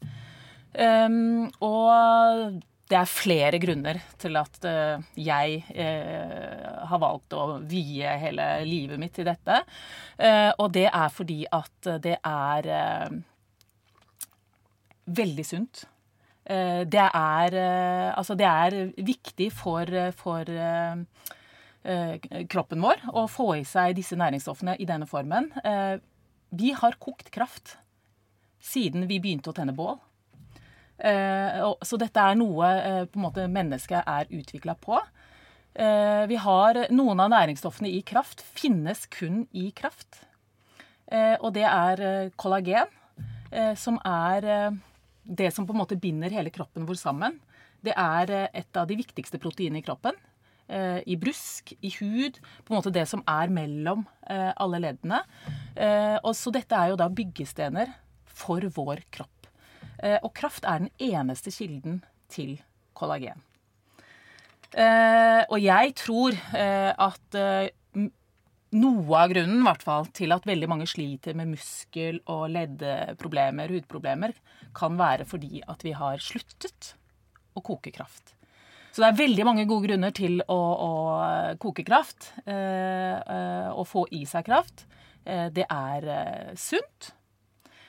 Um, 0.75 1.47
og 1.63 2.63
det 2.91 2.97
er 2.99 3.09
flere 3.09 3.61
grunner 3.63 4.01
til 4.21 4.37
at 4.37 4.59
uh, 4.67 5.05
jeg 5.17 5.61
uh, 5.71 6.83
har 6.91 7.01
valgt 7.01 7.37
å 7.37 7.61
vie 7.69 8.17
hele 8.21 8.49
livet 8.69 9.01
mitt 9.01 9.15
til 9.17 9.29
dette. 9.29 9.63
Uh, 10.19 10.51
og 10.59 10.73
det 10.75 10.89
er 10.91 11.15
fordi 11.15 11.41
at 11.47 11.91
det 12.05 12.19
er 12.21 12.71
veldig 15.05 15.45
sunt. 15.45 15.87
Det 16.45 17.01
er 17.01 17.55
Altså, 17.57 18.35
det 18.37 18.45
er 18.45 18.75
viktig 19.01 19.47
for, 19.57 19.89
for 20.13 20.51
kroppen 22.49 22.81
vår 22.81 23.03
å 23.13 23.27
få 23.29 23.51
i 23.59 23.65
seg 23.69 23.97
disse 23.99 24.17
næringsstoffene 24.17 24.79
i 24.81 24.87
denne 24.89 25.05
formen. 25.09 25.51
Eh, 25.65 25.99
vi 26.55 26.73
har 26.73 26.97
kokt 27.03 27.31
kraft 27.35 27.77
siden 28.65 29.09
vi 29.11 29.21
begynte 29.21 29.53
å 29.53 29.57
tenne 29.57 29.75
bål. 29.77 29.99
Eh, 30.99 31.59
så 31.83 31.99
dette 32.01 32.23
er 32.23 32.39
noe 32.39 32.71
eh, 32.79 33.05
på 33.11 33.19
en 33.19 33.27
måte 33.27 33.47
mennesket 33.51 34.07
er 34.07 34.31
utvikla 34.31 34.77
på. 34.81 35.01
Eh, 35.75 36.25
vi 36.31 36.39
har 36.39 36.85
Noen 36.95 37.21
av 37.25 37.33
næringsstoffene 37.33 37.91
i 37.91 38.03
kraft 38.07 38.45
finnes 38.55 39.07
kun 39.11 39.45
i 39.53 39.71
kraft. 39.75 40.23
Eh, 41.11 41.35
og 41.41 41.53
det 41.57 41.67
er 41.69 42.01
eh, 42.01 42.35
kollagen, 42.41 42.93
eh, 43.51 43.75
som 43.77 43.99
er 44.07 44.47
eh, 44.47 44.79
det 45.25 45.51
som 45.55 45.67
på 45.67 45.75
en 45.75 45.83
måte 45.83 45.99
binder 46.01 46.33
hele 46.33 46.53
kroppen 46.55 46.87
vår 46.87 47.01
sammen. 47.01 47.41
Det 47.85 47.93
er 47.99 48.31
eh, 48.31 48.49
et 48.63 48.79
av 48.79 48.87
de 48.89 48.97
viktigste 48.97 49.41
proteinene 49.43 49.83
i 49.83 49.87
kroppen. 49.87 50.17
Eh, 50.69 51.01
I 51.07 51.17
brusk, 51.21 51.75
i 51.85 51.91
hud, 51.99 52.41
på 52.65 52.73
en 52.73 52.79
måte 52.79 52.93
det 52.95 53.05
som 53.11 53.23
er 53.29 53.53
mellom 53.53 54.07
eh, 54.31 54.51
alle 54.57 54.81
leddene. 54.81 55.21
Eh, 55.77 56.17
og 56.23 56.33
så 56.39 56.53
dette 56.55 56.79
er 56.79 56.93
jo 56.93 57.01
da 57.01 57.11
byggestener 57.13 57.93
for 58.25 58.65
vår 58.77 59.05
kropp. 59.15 59.31
Og 60.05 60.33
kraft 60.37 60.67
er 60.69 60.83
den 60.83 60.91
eneste 61.01 61.49
kilden 61.55 62.01
til 62.29 62.59
kollagen. 62.99 63.39
Og 64.75 65.55
jeg 65.63 65.93
tror 65.97 66.35
at 66.51 67.39
noe 68.75 69.21
av 69.23 69.31
grunnen 69.33 69.63
hvert 69.65 69.87
fall, 69.87 70.11
til 70.13 70.35
at 70.35 70.51
veldig 70.51 70.69
mange 70.69 70.89
sliter 70.91 71.39
med 71.39 71.55
muskel- 71.55 72.21
og 72.27 72.51
leddproblemer, 72.53 73.71
hudproblemer, 73.71 74.35
kan 74.77 74.99
være 74.99 75.25
fordi 75.31 75.63
at 75.63 75.87
vi 75.87 75.95
har 75.97 76.21
sluttet 76.21 76.97
å 77.55 77.65
koke 77.65 77.95
kraft. 77.95 78.34
Så 78.95 79.03
det 79.03 79.09
er 79.09 79.19
veldig 79.19 79.45
mange 79.49 79.65
gode 79.67 79.89
grunner 79.89 80.13
til 80.15 80.39
å, 80.47 80.57
å 80.87 80.91
koke 81.59 81.83
kraft 81.83 82.29
eh, 82.47 83.17
eh, 83.19 83.71
og 83.75 83.89
få 83.91 84.05
i 84.15 84.21
seg 84.31 84.47
kraft. 84.47 84.85
Eh, 85.27 85.49
det 85.51 85.65
er 85.67 86.07
eh, 86.15 86.53
sunt. 86.55 87.09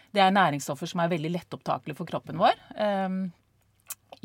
Det 0.10 0.24
er 0.24 0.34
næringsstoffer 0.34 0.90
som 0.90 1.04
er 1.04 1.12
veldig 1.12 1.30
lettopptakelige 1.36 2.00
for 2.00 2.10
kroppen 2.10 2.42
vår. 2.42 2.58
eh, 2.74 3.20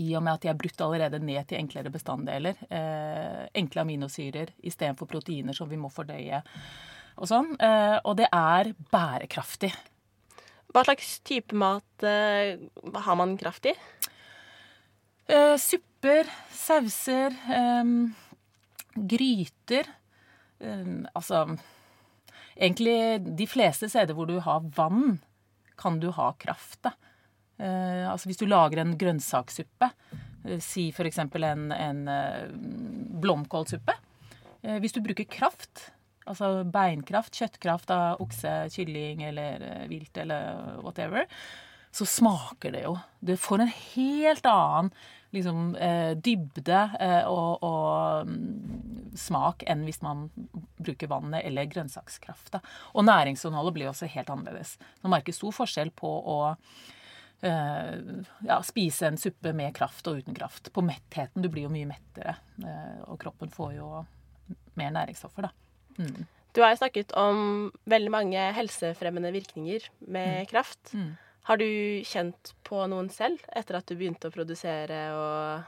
I 0.00 0.08
og 0.16 0.24
med 0.24 0.38
at 0.38 0.46
de 0.46 0.48
er 0.54 0.56
brutt 0.56 0.80
allerede 0.86 1.20
ned 1.20 1.50
til 1.50 1.60
enklere 1.60 1.92
bestanddeler. 1.92 2.56
Eh, 2.72 3.42
enkle 3.60 3.84
aminosyrer 3.84 4.54
istedenfor 4.64 5.10
proteiner 5.10 5.52
som 5.52 5.68
vi 5.68 5.76
må 5.76 5.92
fordøye. 5.92 6.40
Og 7.20 7.28
sånn. 7.28 7.52
Eh, 7.60 7.98
og 8.08 8.16
det 8.22 8.30
er 8.32 8.72
bærekraftig. 8.88 9.74
Hva 10.72 10.86
slags 10.86 11.18
type 11.28 11.52
mat 11.60 12.08
eh, 12.08 12.56
har 13.04 13.20
man 13.20 13.36
kraft 13.36 13.68
i? 13.68 13.76
Eh, 15.30 15.56
supper, 15.62 16.26
sauser, 16.50 17.36
gryter 18.94 19.86
Altså 21.14 21.44
Egentlig 22.56 23.20
de 23.38 23.46
fleste 23.48 23.88
steder 23.88 24.16
hvor 24.16 24.26
du 24.28 24.40
har 24.44 24.64
vann, 24.76 25.20
kan 25.80 25.96
du 26.02 26.10
ha 26.12 26.32
kraft. 26.36 26.82
Da. 26.84 26.92
Eh, 27.60 28.04
altså 28.10 28.28
hvis 28.28 28.40
du 28.40 28.46
lager 28.48 28.82
en 28.82 28.96
grønnsakssuppe, 29.00 29.88
eh, 30.44 30.60
si 30.60 30.88
f.eks. 30.92 31.22
en, 31.22 31.70
en 31.72 32.02
eh, 32.08 32.52
blomkålsuppe. 33.22 33.96
Hvis 34.60 34.92
du 34.92 35.00
bruker 35.00 35.24
kraft, 35.24 35.86
altså 36.28 36.66
beinkraft, 36.68 37.32
kjøttkraft 37.32 37.92
av 37.96 38.20
okse, 38.20 38.50
kylling 38.74 39.22
eller 39.24 39.64
vilt 39.88 40.20
eller 40.20 40.82
whatever, 40.84 41.24
så 41.90 42.06
smaker 42.06 42.74
det 42.74 42.84
jo. 42.84 42.94
Det 43.20 43.36
får 43.40 43.64
en 43.64 43.72
helt 43.72 44.46
annen 44.46 44.92
liksom, 45.34 45.74
eh, 45.76 46.12
dybde 46.18 46.80
eh, 47.00 47.24
og, 47.26 47.64
og 47.66 48.28
mm, 48.30 49.10
smak 49.18 49.64
enn 49.70 49.82
hvis 49.86 50.00
man 50.04 50.28
bruker 50.78 51.10
vannet 51.10 51.44
eller 51.46 51.68
grønnsakskraft. 51.70 52.60
Og 52.94 53.06
næringsinnholdet 53.06 53.76
blir 53.76 53.90
også 53.90 54.10
helt 54.10 54.30
annerledes. 54.30 54.76
Man 55.04 55.14
merker 55.16 55.36
stor 55.36 55.54
forskjell 55.54 55.92
på 55.98 56.10
å 56.34 56.38
eh, 57.46 57.94
ja, 58.46 58.60
spise 58.66 59.10
en 59.10 59.20
suppe 59.20 59.54
med 59.56 59.74
kraft 59.76 60.10
og 60.10 60.22
uten 60.22 60.36
kraft. 60.36 60.72
På 60.74 60.84
mettheten. 60.86 61.42
Du 61.42 61.50
blir 61.50 61.66
jo 61.68 61.74
mye 61.74 61.88
mettere, 61.90 62.36
og 63.08 63.18
kroppen 63.22 63.50
får 63.54 63.74
jo 63.78 64.04
mer 64.78 64.94
næringsstoffer, 64.94 65.48
da. 65.48 65.54
Mm. 65.98 66.28
Du 66.54 66.62
har 66.64 66.72
jo 66.72 66.80
snakket 66.80 67.12
om 67.18 67.68
veldig 67.90 68.10
mange 68.10 68.46
helsefremmende 68.56 69.30
virkninger 69.34 69.84
med 70.10 70.48
kraft. 70.50 70.90
Mm. 70.94 71.12
Har 71.48 71.60
du 71.60 71.66
kjent 72.06 72.52
på 72.66 72.82
noen 72.90 73.08
selv 73.12 73.40
etter 73.56 73.78
at 73.78 73.88
du 73.88 73.96
begynte 73.96 74.28
å 74.28 74.34
produsere 74.34 75.00
og 75.16 75.62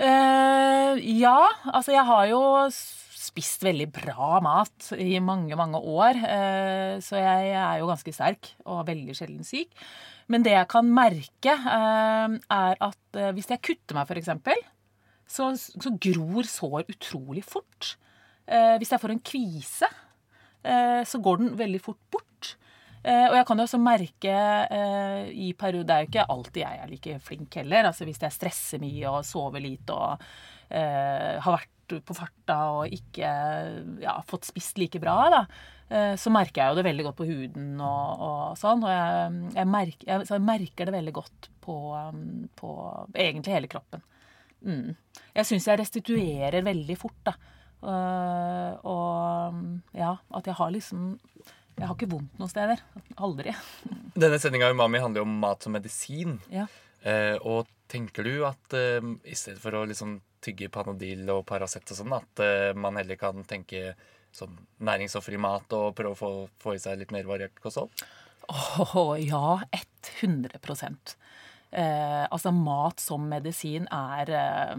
uh, 0.00 0.94
ja, 0.96 1.38
altså 1.70 1.94
jeg 1.94 2.06
har 2.08 2.30
jo 2.30 2.40
spist 2.72 3.64
veldig 3.66 3.88
bra 3.94 4.38
mat 4.44 4.90
i 5.00 5.18
mange, 5.22 5.56
mange 5.58 5.80
år. 5.80 6.18
Uh, 6.24 6.94
så 7.04 7.20
jeg 7.20 7.52
er 7.52 7.80
jo 7.80 7.90
ganske 7.90 8.14
sterk 8.16 8.52
og 8.64 8.86
veldig 8.88 9.16
sjelden 9.16 9.46
syk. 9.46 9.72
Men 10.32 10.44
det 10.44 10.54
jeg 10.54 10.70
kan 10.72 10.88
merke, 10.88 11.52
uh, 11.52 12.32
er 12.32 12.80
at 12.88 13.20
hvis 13.36 13.50
jeg 13.52 13.62
kutter 13.64 13.98
meg, 13.98 14.08
f.eks., 14.08 14.32
så, 15.34 15.50
så 15.56 15.90
gror 16.04 16.46
sår 16.48 16.84
utrolig 16.92 17.42
fort. 17.48 17.94
Hvis 18.44 18.90
jeg 18.92 19.00
får 19.00 19.14
en 19.14 19.22
kvise, 19.24 19.88
så 21.08 21.20
går 21.24 21.38
den 21.40 21.54
veldig 21.56 21.78
fort 21.80 22.00
bort. 22.12 22.50
Eh, 23.04 23.26
og 23.28 23.34
jeg 23.36 23.44
kan 23.44 23.60
jo 23.60 23.66
også 23.66 23.78
merke 23.84 24.34
eh, 24.72 25.26
i 25.36 25.50
perioder 25.60 25.84
Det 25.84 25.94
er 25.94 26.04
jo 26.06 26.08
ikke 26.08 26.26
alltid 26.32 26.62
jeg 26.62 26.80
er 26.80 26.88
like 26.88 27.16
flink 27.26 27.58
heller. 27.60 27.90
Altså 27.90 28.08
hvis 28.08 28.22
jeg 28.22 28.32
stresser 28.32 28.80
mye 28.82 29.10
og 29.10 29.26
sover 29.28 29.60
lite 29.60 29.92
og 29.92 30.24
eh, 30.70 31.36
har 31.44 31.58
vært 31.58 31.70
på 32.08 32.16
farta 32.16 32.56
og 32.78 32.94
ikke 32.96 33.30
ja, 34.00 34.14
fått 34.24 34.48
spist 34.48 34.78
like 34.80 34.96
bra, 35.02 35.18
da, 35.28 35.40
så 36.16 36.30
merker 36.32 36.62
jeg 36.62 36.72
jo 36.72 36.78
det 36.78 36.84
veldig 36.86 37.04
godt 37.04 37.18
på 37.18 37.26
huden 37.28 37.74
og, 37.76 38.22
og 38.24 38.54
sånn. 38.56 38.80
Og 38.80 38.88
jeg, 38.88 39.50
jeg, 39.58 39.68
merker, 39.68 40.06
jeg, 40.08 40.24
så 40.24 40.38
jeg 40.38 40.46
merker 40.46 40.88
det 40.88 40.94
veldig 40.94 41.14
godt 41.20 41.50
på, 41.66 41.76
um, 41.92 42.46
på 42.56 42.70
egentlig 43.12 43.52
hele 43.52 43.68
kroppen. 43.68 44.00
Mm. 44.64 44.96
Jeg 45.36 45.50
syns 45.50 45.68
jeg 45.68 45.82
restituerer 45.82 46.64
veldig 46.64 46.96
fort, 46.96 47.20
da. 47.28 47.36
Og 48.88 49.60
ja, 49.92 50.14
at 50.40 50.48
jeg 50.48 50.56
har 50.56 50.72
liksom 50.72 51.12
Jeg 51.74 51.88
har 51.88 51.94
ikke 51.96 52.10
vondt 52.12 52.38
noen 52.38 52.50
steder. 52.50 52.82
Aldri. 53.16 53.54
Denne 54.22 54.38
sendinga 54.42 54.70
Umami 54.70 55.02
handler 55.02 55.22
jo 55.22 55.28
om 55.28 55.38
mat 55.42 55.66
som 55.66 55.74
medisin. 55.74 56.38
Ja. 56.52 56.68
Eh, 57.04 57.36
og 57.42 57.68
tenker 57.90 58.26
du 58.26 58.44
at 58.48 58.76
eh, 58.78 59.02
i 59.28 59.36
stedet 59.36 59.60
for 59.62 59.76
å 59.76 59.84
liksom 59.88 60.18
tygge 60.44 60.70
Panodil 60.72 61.24
og 61.32 61.44
Paracet 61.48 61.90
og 61.92 61.98
sånn, 61.98 62.14
at 62.16 62.44
eh, 62.44 62.70
man 62.76 62.98
heller 63.00 63.18
kan 63.20 63.42
tenke 63.48 63.94
sånn 64.34 64.54
næringsstoffer 64.84 65.38
mat 65.40 65.72
og 65.76 65.94
prøve 65.96 66.14
å 66.14 66.18
få, 66.18 66.30
få 66.62 66.74
i 66.74 66.82
seg 66.82 67.00
litt 67.00 67.14
mer 67.14 67.26
variert 67.28 67.58
kosthold? 67.62 67.92
Åh, 68.48 69.14
ja, 69.24 69.60
100 69.72 70.58
eh, 71.70 72.24
Altså, 72.30 72.50
mat 72.52 73.00
som 73.00 73.28
medisin 73.30 73.86
er 73.94 74.32
eh, 74.34 74.74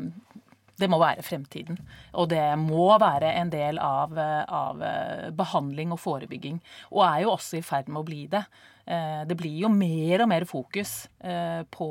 Det 0.76 0.90
må 0.92 1.00
være 1.00 1.24
fremtiden. 1.24 1.78
Og 2.20 2.30
det 2.34 2.44
må 2.60 2.90
være 3.00 3.32
en 3.40 3.52
del 3.54 3.80
av, 3.80 4.18
eh, 4.20 4.44
av 4.52 4.82
eh, 4.84 5.30
behandling 5.32 5.94
og 5.96 6.02
forebygging. 6.04 6.60
Og 6.92 7.04
er 7.08 7.22
jo 7.24 7.32
også 7.36 7.60
i 7.60 7.66
ferd 7.66 7.88
med 7.88 8.02
å 8.02 8.08
bli 8.08 8.26
det. 8.32 8.44
Eh, 8.86 9.24
Det 9.26 9.38
blir 9.40 9.62
jo 9.64 9.70
mer 9.72 10.26
og 10.26 10.30
mer 10.30 10.46
fokus 10.46 11.08
på, 11.72 11.90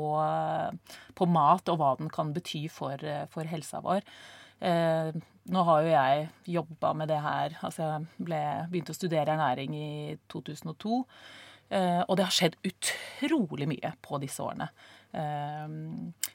på 1.15 1.25
mat 1.27 1.69
og 1.69 1.77
hva 1.81 1.95
den 1.99 2.09
kan 2.09 2.31
bety 2.33 2.67
for, 2.71 3.01
for 3.29 3.43
helsa 3.43 3.81
vår. 3.83 4.05
Nå 5.45 5.63
har 5.67 5.81
jo 5.83 5.89
jeg 5.91 6.29
jobba 6.55 6.93
med 6.95 7.09
det 7.11 7.19
her 7.21 7.57
altså 7.61 7.83
Jeg 7.83 8.25
ble, 8.25 8.39
begynte 8.71 8.95
å 8.95 8.97
studere 8.97 9.35
ernæring 9.35 9.75
i 9.75 9.89
2002. 10.31 11.03
Eh, 11.73 12.01
og 12.07 12.17
det 12.17 12.25
har 12.27 12.33
skjedd 12.33 12.55
utrolig 12.65 13.67
mye 13.69 13.91
på 14.05 14.19
disse 14.21 14.43
årene. 14.43 14.67
Eh, 15.15 15.67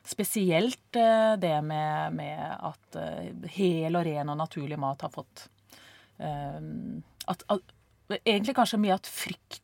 spesielt 0.05 0.97
eh, 0.97 1.37
det 1.37 1.57
med, 1.63 2.15
med 2.17 2.41
at 2.65 2.97
eh, 2.97 3.49
hel 3.53 3.99
og 3.99 4.07
ren 4.07 4.33
og 4.33 4.39
naturlig 4.41 4.79
mat 4.81 5.05
har 5.05 5.13
fått 5.13 5.49
at, 6.21 7.43
at, 7.49 7.71
Egentlig 8.29 8.53
kanskje 8.59 8.79
mye 8.83 8.97
at 8.99 9.09
frykt 9.09 9.63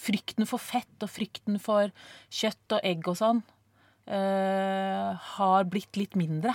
Frykten 0.00 0.48
for 0.48 0.62
fett 0.62 1.04
og 1.04 1.10
frykten 1.12 1.60
for 1.62 1.92
kjøtt 2.32 2.74
og 2.74 2.86
egg 2.88 3.04
og 3.10 3.18
sånn 3.20 3.42
har 4.10 5.66
blitt 5.70 5.98
litt 6.00 6.16
mindre. 6.18 6.54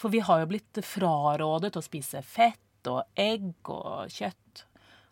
For 0.00 0.08
vi 0.10 0.22
har 0.24 0.40
jo 0.40 0.48
blitt 0.50 0.80
frarådet 0.82 1.74
å 1.76 1.82
spise 1.84 2.22
fett 2.24 2.88
og 2.90 3.04
egg 3.20 3.68
og 3.68 4.08
kjøtt. 4.10 4.64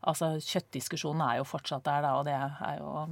Altså, 0.09 0.33
Kjøttdiskusjonen 0.41 1.23
er 1.29 1.43
jo 1.43 1.47
fortsatt 1.47 1.85
der, 1.87 2.03
da, 2.03 2.17
og 2.19 2.25
det 2.27 2.35
er 2.41 2.81
jo 2.81 3.05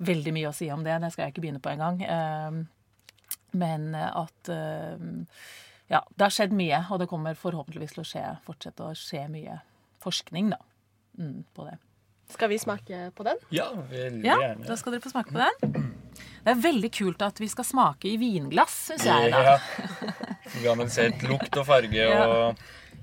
veldig 0.00 0.32
mye 0.32 0.48
å 0.48 0.54
si 0.56 0.70
om 0.72 0.82
det. 0.84 1.00
Det 1.02 1.12
skal 1.12 1.24
jeg 1.26 1.34
ikke 1.34 1.44
begynne 1.44 1.60
på 1.62 1.72
engang. 1.74 2.02
Eh, 2.02 2.62
Men 3.52 3.94
at 3.94 4.48
eh, 4.48 4.96
Ja, 5.92 6.00
det 6.16 6.24
har 6.24 6.30
skjedd 6.32 6.52
mye, 6.56 6.78
og 6.90 7.00
det 7.02 7.08
kommer 7.10 7.34
forhåpentligvis 7.36 7.92
til 7.92 8.00
å 8.02 8.08
skje, 8.08 8.24
fortsette 8.46 8.80
å 8.86 8.94
skje 8.96 9.26
mye 9.28 9.58
forskning 10.00 10.48
da, 10.54 10.56
mm, 11.18 11.42
på 11.54 11.66
det. 11.68 11.74
Skal 12.32 12.48
vi 12.48 12.56
smake 12.58 13.10
på 13.14 13.24
den? 13.26 13.36
Ja, 13.52 13.66
veldig 13.90 14.24
Ja, 14.24 14.38
gjerne. 14.40 14.64
da 14.66 14.76
skal 14.80 14.92
dere 14.94 15.04
få 15.04 15.10
smake 15.12 15.34
på 15.34 15.42
den. 15.42 15.90
Det 16.42 16.50
er 16.54 16.62
veldig 16.64 16.90
kult 16.96 17.22
at 17.22 17.38
vi 17.38 17.48
skal 17.52 17.64
smake 17.68 18.08
i 18.08 18.16
vinglass, 18.16 18.72
syns 18.88 19.04
jeg. 19.04 19.30
da. 19.34 19.42
Ja. 19.42 19.58
Vi 20.56 20.66
har 20.66 20.88
sett 20.88 21.22
lukt 21.28 21.56
og 21.60 21.66
farge 21.68 21.92
Ja. 22.08 22.54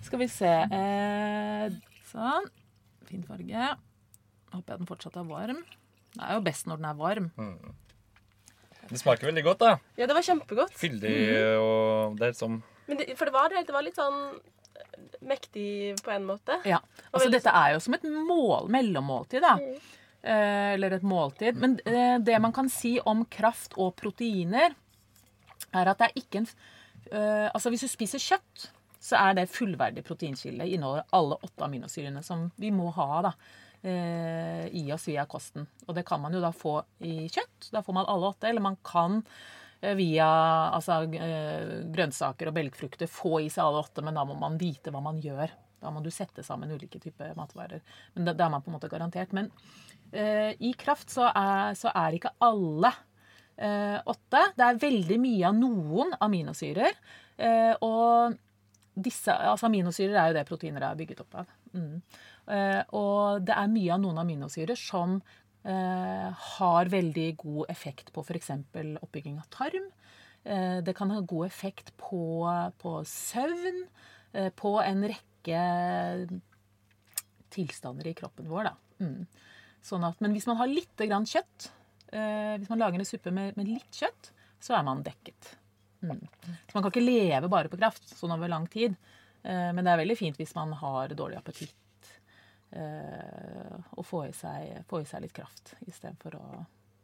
Skal 0.01 0.19
vi 0.23 0.27
se 0.31 0.49
eh, 0.49 1.69
Sånn. 2.09 2.49
Fin 3.05 3.21
farge. 3.27 3.69
Håper 4.49 4.73
jeg 4.73 4.79
den 4.81 4.89
fortsatt 4.89 5.15
er 5.21 5.29
varm. 5.29 5.61
Det 6.15 6.23
er 6.25 6.33
jo 6.39 6.41
best 6.41 6.65
når 6.67 6.77
den 6.81 6.85
er 6.89 6.97
varm. 6.99 7.31
Det 8.89 8.97
smaker 8.99 9.29
veldig 9.29 9.43
godt, 9.45 9.59
da. 9.61 9.75
Ja, 9.99 10.07
det 10.09 10.15
var 10.17 10.25
kjempegodt. 10.25 10.73
Fyldig 10.73 11.11
Mhm. 11.13 11.59
og 11.61 12.17
Det 12.17 12.27
er 12.29 12.33
som 12.33 12.63
Men 12.87 12.97
det, 12.97 13.17
for 13.17 13.25
det 13.25 13.33
var, 13.33 13.49
det 13.49 13.69
var 13.69 13.83
litt 13.83 13.95
sånn 13.95 14.39
mektig 15.21 15.99
på 16.03 16.11
en 16.15 16.25
måte. 16.25 16.57
Ja. 16.65 16.79
Altså, 17.13 17.29
dette 17.31 17.51
er 17.53 17.73
jo 17.75 17.79
som 17.79 17.93
et 17.93 18.03
mål, 18.03 18.67
mellommåltid, 18.69 19.41
da. 19.41 19.57
Eh, 20.23 20.73
eller 20.73 20.93
et 20.97 21.03
måltid. 21.03 21.55
Men 21.55 21.79
eh, 21.85 22.17
det 22.19 22.39
man 22.41 22.51
kan 22.51 22.67
si 22.69 22.99
om 23.05 23.23
kraft 23.25 23.73
og 23.77 23.95
proteiner, 23.95 24.73
er 25.73 25.87
at 25.87 25.97
det 26.01 26.07
er 26.09 26.17
ikke 26.23 26.37
en 26.41 26.47
eh, 27.11 27.49
Altså, 27.53 27.69
hvis 27.69 27.81
du 27.81 27.87
spiser 27.87 28.19
kjøtt, 28.19 28.69
så 28.99 29.15
er 29.29 29.33
det 29.37 29.49
fullverdig 29.49 30.03
proteinkilde. 30.03 30.65
Inneholder 30.67 31.05
alle 31.13 31.37
åtte 31.43 31.63
aminosyrene 31.63 32.23
som 32.23 32.51
vi 32.57 32.69
må 32.71 32.89
ha 32.93 33.21
da, 33.21 33.29
eh, 33.29 33.68
i 33.81 34.81
oss 34.91 35.07
via 35.07 35.23
kosten. 35.29 35.63
Og 35.87 35.95
det 35.95 36.03
kan 36.07 36.19
man 36.19 36.33
jo 36.35 36.41
da 36.43 36.51
få 36.51 36.81
i 36.99 37.29
kjøtt. 37.31 37.69
Da 37.71 37.83
får 37.85 37.95
man 37.95 38.09
alle 38.11 38.31
åtte. 38.33 38.49
Eller 38.49 38.63
man 38.63 38.75
kan 38.83 39.21
eh, 39.81 39.95
via 39.95 40.27
altså, 40.75 41.01
eh, 41.15 41.79
grønnsaker 41.93 42.51
og 42.51 42.57
belgfrukter 42.57 43.11
få 43.11 43.39
i 43.45 43.49
seg 43.51 43.65
alle 43.65 43.83
åtte, 43.85 44.03
men 44.05 44.19
da 44.19 44.25
må 44.27 44.37
man 44.39 44.59
vite 44.59 44.93
hva 44.93 45.03
man 45.03 45.21
gjør. 45.23 45.53
Da 45.79 45.91
må 45.95 46.03
du 46.03 46.11
sette 46.11 46.43
sammen 46.43 46.71
ulike 46.75 46.99
typer 46.99 47.31
matvarer. 47.37 47.83
Men 48.15 48.27
da, 48.27 48.35
da 48.35 48.47
er 48.47 48.55
man 48.55 48.65
på 48.65 48.71
en 48.71 48.77
måte 48.77 48.91
garantert. 48.91 49.31
Men 49.35 49.51
eh, 50.11 50.51
i 50.59 50.73
kraft 50.79 51.13
så 51.13 51.29
er, 51.31 51.77
så 51.79 51.93
er 51.95 52.17
ikke 52.17 52.35
alle 52.43 52.91
eh, 53.55 53.97
åtte. 54.03 54.43
Det 54.57 54.67
er 54.67 54.83
veldig 54.83 55.19
mye 55.23 55.47
av 55.49 55.57
noen 55.57 56.13
aminosyrer. 56.19 56.99
Eh, 57.39 57.73
og 57.85 58.35
disse, 58.99 59.31
altså 59.31 59.69
aminosyrer 59.69 60.17
er 60.17 60.31
jo 60.31 60.39
det 60.39 60.47
proteiner 60.49 60.89
er 60.89 60.99
bygget 60.99 61.23
opp 61.23 61.39
av. 61.43 61.55
Mm. 61.71 62.01
Eh, 62.49 62.81
og 62.97 63.45
det 63.45 63.53
er 63.53 63.69
mye 63.69 63.93
av 63.93 64.01
noen 64.01 64.19
aminosyrer 64.23 64.77
som 64.79 65.19
eh, 65.19 66.45
har 66.55 66.91
veldig 66.91 67.29
god 67.43 67.71
effekt 67.71 68.09
på 68.15 68.23
f.eks. 68.25 68.51
oppbygging 69.03 69.37
av 69.41 69.49
tarm. 69.53 69.89
Eh, 70.43 70.79
det 70.85 70.95
kan 70.97 71.13
ha 71.13 71.21
god 71.21 71.45
effekt 71.49 71.93
på, 72.01 72.23
på 72.81 72.99
søvn, 73.07 73.85
på 74.29 74.71
en 74.77 74.99
rekke 75.09 75.59
tilstander 77.49 78.11
i 78.11 78.13
kroppen 78.13 78.45
vår. 78.45 78.67
Mm. 79.01 79.23
Sånn 79.81 80.05
at, 80.05 80.19
men 80.21 80.35
hvis 80.35 80.45
man 80.45 80.59
har 80.59 80.69
litt 80.69 81.01
kjøtt, 81.01 81.65
hvis 82.11 82.69
man 82.69 82.83
lager 82.83 83.01
en 83.01 83.09
suppe 83.09 83.33
med, 83.33 83.57
med 83.57 83.71
litt 83.71 83.97
kjøtt, 84.03 84.29
så 84.61 84.77
er 84.77 84.85
man 84.85 85.01
dekket. 85.01 85.55
Mm. 86.05 86.21
Så 86.45 86.77
man 86.77 86.85
kan 86.85 86.91
ikke 86.93 87.01
leve 87.01 87.49
bare 87.49 87.73
på 87.73 87.81
kraft 87.81 88.05
sånn 88.13 88.35
over 88.37 88.53
lang 88.53 88.69
tid. 88.69 88.93
Men 89.41 89.81
det 89.81 89.95
er 89.95 90.03
veldig 90.03 90.19
fint 90.21 90.37
hvis 90.37 90.53
man 90.53 90.77
har 90.77 91.17
dårlig 91.17 91.41
appetitt. 91.41 91.88
Eh, 92.69 93.77
og 93.97 94.05
få 94.05 94.27
i 94.27 94.33
seg, 94.35 94.83
få 94.89 95.01
i 95.01 95.07
seg 95.09 95.23
litt 95.23 95.33
kraft 95.33 95.73
istedenfor 95.87 96.35
å 96.37 96.43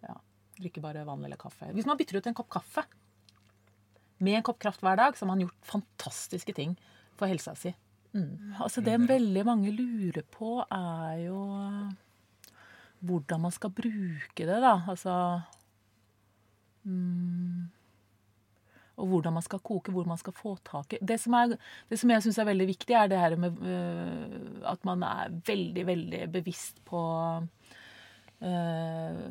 ja, 0.05 0.13
drikke 0.59 0.83
bare 0.83 1.05
vann 1.07 1.25
eller 1.25 1.39
kaffe. 1.41 1.71
Hvis 1.73 1.87
man 1.89 1.97
bytter 1.97 2.19
ut 2.19 2.29
en 2.29 2.37
kopp 2.37 2.51
kaffe 2.59 2.85
med 4.23 4.39
en 4.39 4.45
kopp 4.45 4.61
kraft 4.61 4.83
hver 4.85 4.99
dag, 4.99 5.17
så 5.17 5.25
har 5.25 5.33
man 5.33 5.41
gjort 5.43 5.57
fantastiske 5.65 6.53
ting 6.55 6.75
for 7.17 7.31
helsa 7.31 7.55
si. 7.57 7.73
Mm. 8.15 8.55
Altså 8.63 8.83
Det 8.85 8.95
veldig 9.09 9.43
mange 9.47 9.73
lurer 9.75 10.23
på, 10.31 10.61
er 10.71 11.25
jo 11.25 11.39
hvordan 13.05 13.41
man 13.43 13.53
skal 13.53 13.73
bruke 13.75 14.45
det, 14.47 14.59
da. 14.63 14.77
Altså 14.87 15.15
mm, 16.85 17.65
Og 18.95 19.09
hvordan 19.11 19.35
man 19.35 19.43
skal 19.43 19.59
koke, 19.65 19.91
hvor 19.91 20.07
man 20.07 20.19
skal 20.19 20.35
få 20.35 20.55
tak 20.63 20.95
i 20.95 21.01
Det 21.03 21.17
som, 21.19 21.35
er, 21.35 21.57
det 21.89 21.99
som 21.99 22.11
jeg 22.13 22.23
syns 22.23 22.39
er 22.39 22.47
veldig 22.47 22.67
viktig, 22.69 22.95
er 22.95 23.11
det 23.11 23.19
her 23.19 23.35
med 23.39 23.59
uh, 23.59 24.71
at 24.71 24.85
man 24.87 25.03
er 25.03 25.35
veldig, 25.47 25.85
veldig 25.89 26.21
bevisst 26.31 26.79
på 26.87 27.01
uh, 28.45 29.23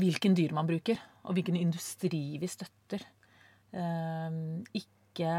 hvilken 0.00 0.36
dyr 0.38 0.54
man 0.56 0.70
bruker, 0.70 1.00
og 1.28 1.36
hvilken 1.36 1.58
industri 1.60 2.38
vi 2.40 2.48
støtter. 2.48 3.04
Uh, 3.74 4.64
ikke 4.72 5.36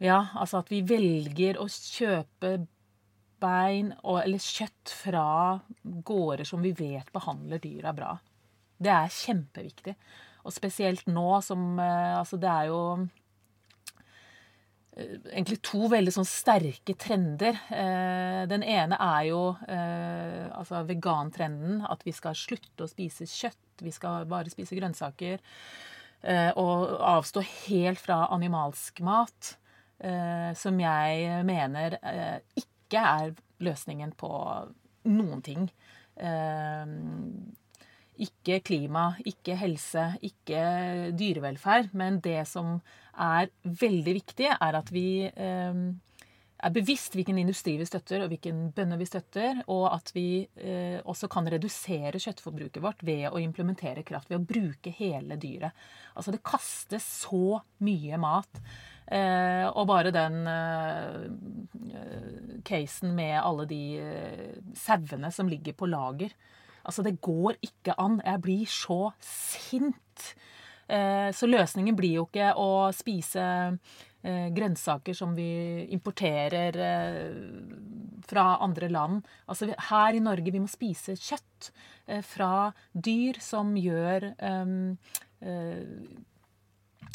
Ja, 0.00 0.18
altså 0.34 0.60
at 0.64 0.70
vi 0.72 0.80
velger 0.88 1.60
å 1.60 1.68
kjøpe 1.70 2.56
bein 3.40 3.92
og, 4.02 4.20
eller 4.22 4.42
kjøtt 4.42 4.92
fra 5.02 5.26
gårder 5.82 6.48
som 6.48 6.62
vi 6.64 6.72
vet 6.76 7.12
behandler 7.14 7.62
dyra 7.62 7.92
bra. 7.96 8.10
Det 8.80 8.92
er 8.92 9.12
kjempeviktig. 9.12 9.94
Og 10.44 10.54
spesielt 10.54 11.08
nå 11.10 11.40
som 11.44 11.78
eh, 11.80 12.18
Altså, 12.18 12.38
det 12.40 12.50
er 12.50 12.68
jo 12.70 12.80
eh, 14.96 15.16
egentlig 15.32 15.60
to 15.66 15.90
veldig 15.92 16.14
sånn 16.14 16.28
sterke 16.28 16.96
trender. 17.00 17.60
Eh, 17.74 18.42
den 18.50 18.64
ene 18.64 18.98
er 19.00 19.28
jo 19.30 19.42
altså 19.70 20.84
vegantrenden. 20.88 21.84
At 21.88 22.04
vi 22.06 22.14
skal 22.16 22.38
slutte 22.38 22.86
å 22.86 22.90
spise 22.90 23.28
kjøtt. 23.28 23.84
Vi 23.84 23.92
skal 23.94 24.28
bare 24.28 24.52
spise 24.52 24.76
grønnsaker. 24.76 25.40
Og 26.60 26.82
avstå 27.00 27.40
helt 27.40 27.96
fra 27.96 28.26
animalsk 28.34 28.98
mat. 29.08 29.54
Som 30.60 30.82
jeg 30.82 31.38
mener 31.48 31.96
ikke 32.60 33.00
er 33.00 33.32
løsningen 33.64 34.12
på 34.20 34.28
noen 35.08 35.40
ting. 35.46 35.64
Eh, 38.20 38.26
ikke 38.26 38.60
klima, 38.64 39.14
ikke 39.24 39.56
helse, 39.56 40.14
ikke 40.22 41.12
dyrevelferd. 41.16 41.90
Men 41.92 42.20
det 42.20 42.46
som 42.48 42.80
er 43.16 43.50
veldig 43.64 44.14
viktig, 44.14 44.48
er 44.52 44.78
at 44.78 44.92
vi 44.92 45.24
eh, 45.28 45.74
er 46.60 46.74
bevisst 46.74 47.16
hvilken 47.16 47.38
industri 47.40 47.78
vi 47.80 47.86
støtter, 47.88 48.22
og 48.22 48.28
hvilken 48.32 48.72
bønder 48.76 49.00
vi 49.00 49.08
støtter. 49.08 49.62
Og 49.68 49.88
at 49.94 50.12
vi 50.14 50.46
eh, 50.56 51.00
også 51.04 51.28
kan 51.32 51.48
redusere 51.48 52.20
kjøttforbruket 52.20 52.82
vårt 52.84 53.02
ved 53.06 53.28
å 53.30 53.40
implementere 53.40 54.04
kraft. 54.06 54.30
Ved 54.30 54.40
å 54.40 54.48
bruke 54.48 54.92
hele 55.00 55.36
dyret. 55.40 55.72
Altså 56.14 56.34
det 56.34 56.44
kastes 56.44 57.06
så 57.24 57.60
mye 57.84 58.20
mat. 58.20 58.62
Eh, 59.10 59.66
og 59.74 59.88
bare 59.90 60.12
den 60.14 60.46
eh, 60.46 61.24
casen 62.62 63.16
med 63.16 63.40
alle 63.40 63.66
de 63.66 63.82
eh, 63.98 64.60
sauene 64.78 65.32
som 65.34 65.50
ligger 65.50 65.74
på 65.74 65.88
lager. 65.90 66.36
Altså, 66.90 67.06
det 67.06 67.20
går 67.22 67.60
ikke 67.62 67.94
an. 68.02 68.18
Jeg 68.26 68.42
blir 68.42 68.66
så 68.66 69.02
sint. 69.22 70.30
Eh, 70.90 71.30
så 71.30 71.46
løsningen 71.46 71.94
blir 71.94 72.16
jo 72.18 72.24
ikke 72.26 72.50
å 72.58 72.90
spise 72.94 73.44
eh, 74.26 74.48
grønnsaker 74.50 75.14
som 75.14 75.36
vi 75.36 75.86
importerer 75.94 76.78
eh, 76.82 77.36
fra 78.26 78.56
andre 78.66 78.90
land. 78.90 79.22
Altså, 79.46 79.70
her 79.90 80.18
i 80.18 80.24
Norge 80.24 80.50
vi 80.50 80.62
må 80.62 80.70
spise 80.70 81.14
kjøtt 81.14 81.70
fra 82.26 82.72
dyr 82.90 83.36
som 83.38 83.76
gjør 83.78 84.32
eh, 84.34 84.70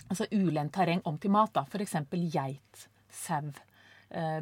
altså 0.08 0.28
ulendt 0.32 0.78
terreng 0.78 1.04
om 1.04 1.20
til 1.20 1.36
mat. 1.36 1.60
F.eks. 1.68 2.00
geit, 2.32 2.90
sau. 3.12 3.52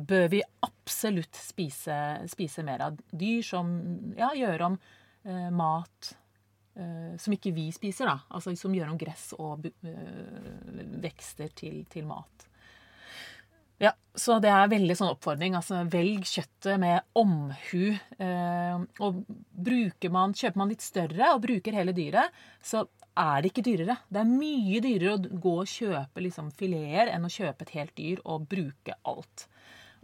Bør 0.05 0.27
vi 0.29 0.43
absolutt 0.61 1.39
spise, 1.39 1.95
spise 2.29 2.61
mer 2.67 2.83
av 2.85 2.97
dyr 3.09 3.41
som 3.47 3.71
ja, 4.19 4.27
gjør 4.37 4.67
om 4.67 4.75
eh, 5.25 5.49
mat 5.53 6.13
eh, 6.75 7.13
som 7.19 7.35
ikke 7.35 7.53
vi 7.55 7.69
spiser, 7.75 8.09
da. 8.09 8.19
Altså 8.33 8.55
som 8.59 8.73
gjør 8.75 8.93
om 8.93 8.99
gress 8.99 9.31
og 9.37 9.67
eh, 9.69 10.81
vekster 11.03 11.53
til, 11.57 11.83
til 11.91 12.07
mat. 12.09 12.49
Ja, 13.81 13.91
så 14.15 14.37
det 14.39 14.51
er 14.53 14.69
veldig 14.71 14.95
sånn 14.95 15.11
oppfordring. 15.11 15.55
Altså, 15.57 15.81
velg 15.91 16.27
kjøttet 16.29 16.79
med 16.79 17.01
omhu. 17.19 17.95
Eh, 18.21 18.83
og 19.03 19.23
bruker 19.51 20.13
man, 20.13 20.35
kjøper 20.37 20.61
man 20.61 20.71
litt 20.71 20.85
større 20.85 21.33
og 21.33 21.41
bruker 21.43 21.75
hele 21.75 21.95
dyret, 21.95 22.43
så 22.63 22.85
er 23.19 23.41
det 23.41 23.51
ikke 23.51 23.65
dyrere. 23.65 23.97
Det 24.09 24.21
er 24.21 24.29
mye 24.29 24.81
dyrere 24.83 25.17
å 25.17 25.41
gå 25.47 25.55
og 25.63 25.69
kjøpe 25.69 26.23
liksom, 26.23 26.53
fileter 26.57 27.11
enn 27.13 27.27
å 27.27 27.33
kjøpe 27.33 27.67
et 27.67 27.75
helt 27.77 27.95
dyr 27.97 28.23
og 28.23 28.47
bruke 28.49 28.95
alt. 29.09 29.47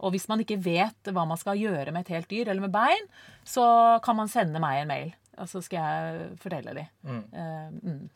Og 0.00 0.14
hvis 0.14 0.28
man 0.30 0.40
ikke 0.40 0.60
vet 0.64 1.10
hva 1.12 1.26
man 1.28 1.40
skal 1.40 1.60
gjøre 1.60 1.92
med 1.92 2.06
et 2.06 2.14
helt 2.16 2.30
dyr 2.30 2.48
eller 2.48 2.64
med 2.64 2.72
bein, 2.74 3.10
så 3.44 3.64
kan 4.04 4.16
man 4.18 4.32
sende 4.32 4.62
meg 4.62 4.80
en 4.80 4.90
mail, 4.90 5.12
og 5.36 5.50
så 5.50 5.60
skal 5.64 5.84
jeg 5.84 6.40
fortelle 6.40 6.76
dem. 6.78 6.88
Mm. 7.04 7.22
Uh, 7.36 7.92
mm. 7.92 8.08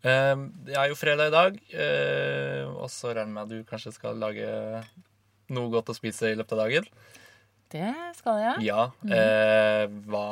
Eh, 0.00 0.34
det 0.64 0.76
er 0.80 0.88
jo 0.88 0.96
fredag 0.96 1.28
i 1.28 1.34
dag, 1.34 1.56
eh, 1.76 2.64
og 2.64 2.88
så 2.92 3.12
regner 3.12 3.26
jeg 3.26 3.34
med 3.34 3.42
at 3.42 3.52
du 3.52 3.68
kanskje 3.68 3.92
skal 3.92 4.20
lage 4.20 4.48
noe 5.52 5.72
godt 5.72 5.92
å 5.92 5.96
spise 5.96 6.30
i 6.30 6.38
løpet 6.38 6.56
av 6.56 6.62
dagen. 6.64 6.88
Det 7.70 7.90
skal 8.18 8.40
jeg. 8.40 8.62
Ja. 8.70 8.86
Mm. 9.04 9.12
Eh, 9.14 9.82
hva 10.08 10.28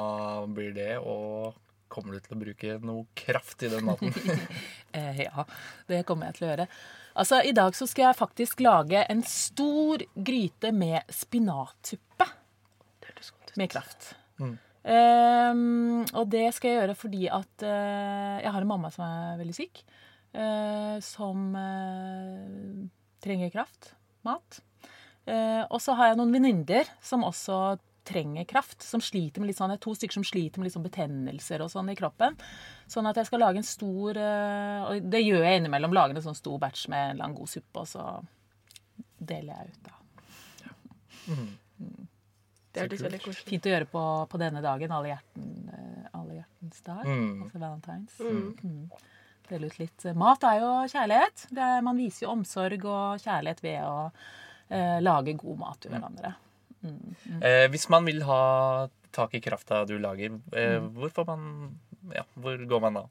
blir 0.51 0.73
det, 0.77 0.95
og 0.99 1.59
kommer 1.93 2.17
du 2.17 2.25
til 2.25 2.37
å 2.37 2.41
bruke 2.41 2.79
noe 2.85 3.05
kraft 3.19 3.65
i 3.65 3.73
den 3.73 3.87
maten? 3.89 4.15
Ja, 4.99 5.45
det 5.87 6.01
kommer 6.09 6.27
jeg 6.27 6.39
til 6.39 6.47
å 6.47 6.49
gjøre. 6.49 6.65
Altså, 7.19 7.41
I 7.43 7.55
dag 7.57 7.75
så 7.75 7.89
skal 7.91 8.09
jeg 8.09 8.19
faktisk 8.19 8.63
lage 8.63 9.03
en 9.11 9.25
stor 9.27 10.05
gryte 10.15 10.71
med 10.75 11.03
spinatsuppe. 11.11 12.29
Med 13.59 13.71
kraft. 13.73 14.13
Mm. 14.39 14.55
Um, 14.89 16.05
og 16.15 16.29
det 16.31 16.47
skal 16.55 16.71
jeg 16.71 16.79
gjøre 16.79 16.95
fordi 16.97 17.25
at 17.27 17.65
uh, 17.67 18.39
jeg 18.39 18.53
har 18.55 18.63
en 18.63 18.71
mamma 18.71 18.93
som 18.95 19.03
er 19.09 19.41
veldig 19.41 19.57
syk. 19.57 19.83
Uh, 20.31 21.03
som 21.03 21.51
uh, 21.59 22.87
trenger 23.25 23.51
kraft. 23.51 23.93
Mat. 24.27 24.63
Eh, 25.29 25.63
og 25.69 25.81
så 25.85 25.95
har 25.99 26.11
jeg 26.11 26.19
noen 26.21 26.33
venninner 26.33 26.89
som 27.05 27.27
også 27.27 27.77
trenger 28.09 28.47
kraft. 28.49 28.83
Som 28.85 29.03
sliter 29.05 29.43
med 29.43 29.51
litt 29.51 29.59
sånn, 29.61 29.73
det 29.73 29.79
er 29.79 29.85
to 29.85 29.95
stykker 29.97 30.19
som 30.19 30.27
sliter 30.27 30.61
med 30.61 30.69
litt 30.69 30.77
sånn 30.77 30.87
betennelser 30.87 31.65
og 31.65 31.71
sånn 31.73 31.93
i 31.93 31.97
kroppen. 31.99 32.39
Sånn 32.91 33.09
at 33.11 33.21
jeg 33.21 33.29
skal 33.29 33.45
lage 33.45 33.61
en 33.61 33.69
stor 33.69 34.19
eh, 34.19 34.89
Og 34.89 35.09
det 35.13 35.23
gjør 35.25 35.45
jeg 35.45 35.61
innimellom. 35.61 35.95
Lager 35.97 36.19
en 36.19 36.27
sånn 36.31 36.39
stor 36.39 36.59
batch 36.63 36.89
med 36.93 37.05
en 37.05 37.17
eller 37.17 37.29
annen 37.29 37.39
god 37.39 37.53
suppe, 37.53 37.85
og 37.85 37.91
så 37.91 38.07
deler 39.19 39.55
jeg 39.55 39.75
ut, 39.75 39.89
da. 39.89 39.95
Mm. 41.29 42.09
Det 42.73 42.85
hørtes 42.85 43.05
veldig 43.05 43.21
koselig 43.21 43.51
Fint 43.51 43.67
å 43.69 43.73
gjøre 43.73 43.89
på, 43.91 44.03
på 44.33 44.41
denne 44.41 44.63
dagen, 44.65 44.93
alle, 44.95 45.13
hjerten, 45.13 45.71
eh, 45.75 46.11
alle 46.17 46.41
hjertens 46.41 46.83
dag. 46.87 47.07
Mm. 47.07 47.45
Altså 47.45 47.63
valentines. 47.63 48.19
Mm. 48.21 48.51
Mm. 48.63 49.07
Dele 49.49 49.71
ut 49.71 49.79
litt 49.81 50.05
Mat 50.19 50.45
er 50.45 50.61
jo 50.63 50.73
kjærlighet. 50.93 51.47
Det 51.55 51.65
er, 51.65 51.81
man 51.85 52.01
viser 52.01 52.27
jo 52.27 52.35
omsorg 52.35 52.85
og 52.85 53.25
kjærlighet 53.25 53.65
ved 53.65 53.81
å 53.85 53.97
eh, 54.09 54.99
lage 55.05 55.37
god 55.41 55.65
mat 55.65 55.81
til 55.83 55.95
hverandre. 55.95 56.35
Mm. 56.83 57.43
Eh, 57.43 57.67
hvis 57.73 57.89
man 57.91 58.05
vil 58.07 58.23
ha 58.29 58.89
tak 59.13 59.35
i 59.35 59.41
krafta 59.43 59.85
du 59.89 59.97
lager, 59.99 60.39
eh, 60.53 60.79
Mm. 60.79 60.93
hvor 60.95 61.11
får 61.11 61.27
man 61.27 61.79
Ja, 62.15 62.23
hvor 62.41 62.57
går 62.67 62.81
man 62.81 62.95
da? 62.95 63.03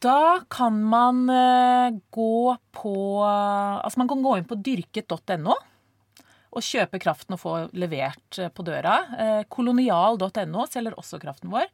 Da 0.00 0.40
kan 0.50 0.82
man 0.84 1.28
eh, 1.30 1.90
gå 2.12 2.56
på 2.72 2.94
Altså 3.24 3.96
man 3.98 4.08
kan 4.08 4.22
gå 4.22 4.36
inn 4.36 4.44
på 4.44 4.58
dyrket.no 4.60 5.54
og 6.56 6.62
kjøpe 6.64 6.98
kraften 6.98 7.34
og 7.36 7.40
få 7.40 7.54
levert 7.76 8.38
eh, 8.38 8.48
på 8.48 8.64
døra. 8.64 8.94
Eh, 9.18 9.42
kolonial.no 9.48 10.66
selger 10.66 10.94
også 10.96 11.18
kraften 11.20 11.50
vår. 11.52 11.66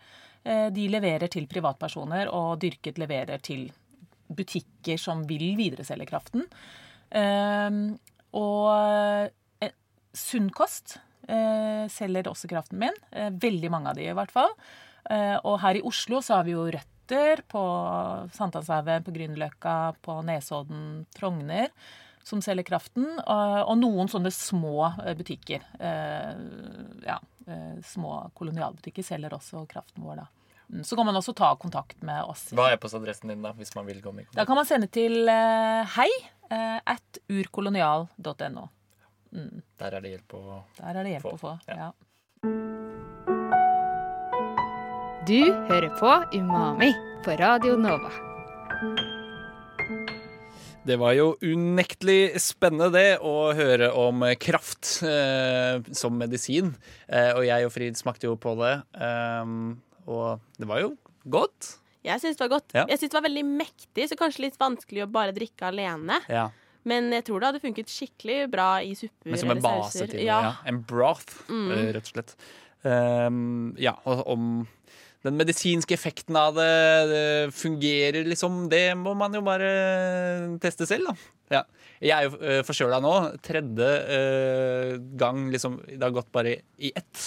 Eh, 0.45 0.71
de 0.75 0.89
leverer 0.91 1.29
til 1.31 1.47
privatpersoner, 1.47 2.27
og 2.33 2.59
Dyrket 2.59 2.99
leverer 2.99 3.39
til 3.41 3.69
butikker 4.29 4.99
som 4.99 5.23
vil 5.29 5.53
videreselge 5.57 6.07
kraften. 6.09 6.49
Og 8.33 9.31
Sunn 10.13 10.51
kost 10.53 10.99
eh, 11.29 11.85
selger 11.93 12.29
også 12.31 12.51
kraften 12.51 12.81
min. 12.83 12.97
Eh, 13.11 13.31
veldig 13.33 13.71
mange 13.73 13.93
av 13.93 13.99
de 13.99 14.09
i 14.09 14.17
hvert 14.17 14.33
fall. 14.35 14.53
Eh, 15.11 15.39
og 15.43 15.61
her 15.65 15.79
i 15.81 15.85
Oslo 15.89 16.21
så 16.23 16.39
har 16.39 16.47
vi 16.49 16.55
jo 16.57 16.67
Røtter 16.69 17.43
på 17.51 17.63
Sankthanshaugen, 18.37 19.05
på 19.07 19.15
Grünerløkka, 19.17 19.77
på 20.05 20.19
Nesodden, 20.27 21.05
Frogner, 21.19 21.73
som 22.25 22.43
selger 22.45 22.67
kraften. 22.69 23.09
Og, 23.25 23.57
og 23.67 23.75
noen 23.81 24.11
sånne 24.13 24.31
små 24.35 24.93
eh, 25.03 25.17
butikker. 25.19 25.65
Eh, 25.81 26.37
ja, 27.09 27.19
eh, 27.49 27.81
små 27.89 28.21
kolonialbutikker 28.39 29.07
selger 29.07 29.35
også 29.39 29.65
kraften 29.71 30.05
vår, 30.07 30.23
da. 30.23 30.29
Mm, 30.73 30.85
Så 30.89 30.97
kan 30.97 31.09
man 31.09 31.19
også 31.19 31.35
ta 31.37 31.51
kontakt 31.61 31.99
med 32.07 32.23
oss. 32.31 32.47
Hva 32.57 32.71
er 32.71 32.79
e-postadressen 32.79 33.33
din, 33.33 33.43
da, 33.45 33.51
hvis 33.59 33.75
man 33.77 33.89
vil 33.89 33.99
komme 34.05 34.23
i 34.23 34.29
Da 34.37 34.47
kan 34.49 34.57
man 34.57 34.69
sende 34.69 34.89
til 34.93 35.27
eh, 35.29 35.97
hei 35.99 36.09
eh, 36.49 36.79
at 36.95 37.19
urkolonial.no. 37.29 38.69
Mm. 39.33 39.63
Der 39.81 39.95
er 39.97 40.05
det 40.05 40.11
hjelp 40.13 40.35
å 40.37 40.43
Der 40.77 40.99
er 40.99 41.07
det 41.07 41.15
hjelp 41.15 41.31
å 41.31 41.39
få. 41.41 41.53
Ja. 41.69 41.93
Du 45.23 45.39
hører 45.71 45.89
på 45.97 46.13
Umami 46.37 46.91
på 47.25 47.37
Radio 47.41 47.79
Nova. 47.81 48.11
Det 50.83 50.97
var 50.99 51.15
jo 51.15 51.29
unektelig 51.41 52.41
spennende 52.43 52.91
det 52.91 53.11
å 53.23 53.53
høre 53.55 53.93
om 53.97 54.25
kraft 54.43 54.99
eh, 55.07 55.79
som 55.95 56.19
medisin. 56.19 56.75
Eh, 57.07 57.31
og 57.37 57.47
jeg 57.47 57.69
og 57.69 57.73
Frid 57.73 57.97
smakte 58.01 58.27
jo 58.27 58.35
på 58.35 58.57
det, 58.59 58.75
eh, 58.99 59.55
og 60.11 60.43
det 60.59 60.69
var 60.69 60.83
jo 60.83 60.97
godt. 61.31 61.77
Jeg 62.03 62.19
syns 62.19 62.37
det 62.37 62.45
var 62.49 62.57
godt. 62.57 62.75
Ja. 62.75 62.85
Jeg 62.91 62.99
syns 62.99 63.15
det 63.15 63.21
var 63.21 63.29
veldig 63.29 63.47
mektig, 63.47 64.09
så 64.11 64.19
kanskje 64.19 64.49
litt 64.49 64.59
vanskelig 64.59 65.07
å 65.07 65.13
bare 65.15 65.35
drikke 65.37 65.71
alene. 65.71 66.19
Ja. 66.27 66.49
Men 66.85 67.13
jeg 67.15 67.25
tror 67.29 67.41
det 67.41 67.47
hadde 67.53 67.63
funket 67.63 67.87
skikkelig 67.93 68.51
bra 68.51 68.71
i 68.83 68.95
supper 68.99 69.31
Men 69.31 69.39
som 69.39 69.51
en 69.55 69.61
base 69.63 70.07
til. 70.11 70.25
Ja. 70.27 70.41
Ja. 70.49 70.53
En 70.67 70.83
broth, 70.83 71.45
Mm. 71.49 71.71
eh, 71.73 71.93
rett 71.95 72.09
og 72.09 72.15
slett. 72.17 72.35
Um, 72.85 73.75
ja, 73.79 73.93
og 74.05 74.25
om 74.27 74.47
den 75.23 75.37
medisinske 75.39 75.95
effekten 75.95 76.35
av 76.35 76.57
det, 76.57 76.71
det 77.13 77.55
fungerer 77.55 78.25
liksom, 78.27 78.69
det 78.69 78.97
må 78.99 79.15
man 79.15 79.33
jo 79.39 79.41
bare 79.47 80.59
teste 80.59 80.87
selv, 80.91 81.07
da. 81.13 81.15
Ja. 81.53 81.63
Jeg 82.03 82.13
er 82.17 82.27
jo 82.27 82.39
uh, 82.41 82.61
forkjøla 82.67 82.99
nå. 83.05 83.13
Tredje 83.45 83.89
eh, 84.17 84.95
gang 85.21 85.45
liksom 85.53 85.77
Det 85.87 86.01
har 86.03 86.15
gått 86.15 86.33
bare 86.35 86.57
i 86.83 86.91
ett 86.97 87.21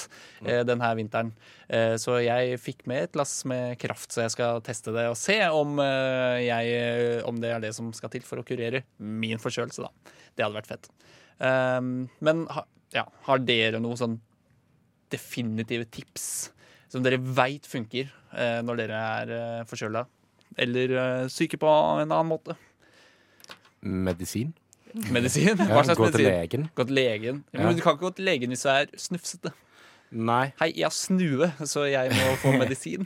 uh, 0.44 0.64
denne 0.68 0.90
vinteren. 1.00 1.32
Eh, 1.68 1.96
så 2.02 2.20
jeg 2.22 2.60
fikk 2.62 2.84
med 2.90 3.08
et 3.08 3.18
lass 3.18 3.40
med 3.50 3.78
kraft, 3.82 4.12
så 4.14 4.26
jeg 4.26 4.36
skal 4.36 4.62
teste 4.66 4.94
det 4.94 5.08
og 5.10 5.18
se 5.18 5.38
om, 5.50 5.80
eh, 5.82 6.44
jeg, 6.46 7.24
om 7.26 7.40
det 7.42 7.54
er 7.56 7.64
det 7.64 7.72
som 7.78 7.90
skal 7.96 8.12
til 8.14 8.26
for 8.28 8.42
å 8.42 8.46
kurere 8.46 8.84
min 9.00 9.42
forkjølelse, 9.42 9.86
da. 9.86 10.14
Det 10.36 10.46
hadde 10.46 10.60
vært 10.60 10.70
fett. 10.70 10.92
Um, 11.40 12.06
men 12.24 12.46
ha, 12.54 12.64
ja, 12.96 13.06
har 13.28 13.42
dere 13.44 13.82
noe 13.84 13.98
sånn 14.00 14.20
definitive 15.12 15.88
tips 15.92 16.28
som 16.92 17.04
dere 17.04 17.20
veit 17.20 17.68
funker 17.68 18.08
eh, 18.36 18.62
når 18.64 18.84
dere 18.84 19.02
er 19.20 19.34
uh, 19.34 19.66
forkjøla? 19.68 20.06
Eller 20.62 20.94
eh, 20.96 21.26
syke 21.34 21.60
på 21.60 21.68
en 21.68 22.06
annen 22.06 22.30
måte? 22.30 22.56
Medisin. 23.86 24.54
Medisin? 25.12 25.58
Hva 25.60 25.84
slags 25.86 26.00
gå 26.00 26.10
til 26.16 26.26
legen. 26.26 26.68
Gå 26.76 26.86
til 26.90 26.98
legen. 26.98 27.44
Ja. 27.54 27.60
Ja. 27.60 27.68
Men 27.68 27.78
du 27.78 27.84
kan 27.84 27.96
ikke 27.98 28.08
gå 28.08 28.14
til 28.18 28.30
legen 28.30 28.54
hvis 28.54 28.66
du 28.66 28.70
er 28.72 28.92
snufsete. 29.00 29.52
Nei. 30.16 30.54
Hei, 30.62 30.70
jeg 30.78 30.86
har 30.88 30.96
snue, 30.96 31.50
så 31.68 31.86
jeg 31.90 32.14
må 32.16 32.36
få 32.42 32.54
medisin. 32.62 33.06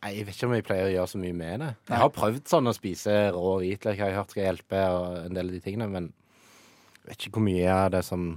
Nei, 0.00 0.12
Jeg 0.16 0.26
vet 0.26 0.36
ikke 0.36 0.48
om 0.50 0.54
jeg 0.56 0.66
pleier 0.66 0.88
å 0.88 0.92
gjøre 0.94 1.12
så 1.12 1.20
mye 1.22 1.36
med 1.36 1.64
det. 1.64 1.70
Jeg 1.90 2.02
har 2.02 2.12
prøvd 2.14 2.44
sånn 2.50 2.70
å 2.70 2.76
spise 2.76 3.16
rå 3.36 3.56
hvitløk, 3.62 3.98
jeg 3.98 4.04
har 4.06 4.18
hørt 4.20 4.34
skal 4.34 4.46
hjelpe, 4.48 4.84
og 4.96 5.18
en 5.26 5.36
del 5.36 5.50
av 5.50 5.56
de 5.56 5.64
tingene, 5.64 5.88
men 5.92 6.08
jeg 7.00 7.10
vet 7.10 7.26
ikke 7.26 7.36
hvor 7.38 7.46
mye 7.48 7.74
av 7.74 7.90
det 7.96 8.04
som 8.06 8.30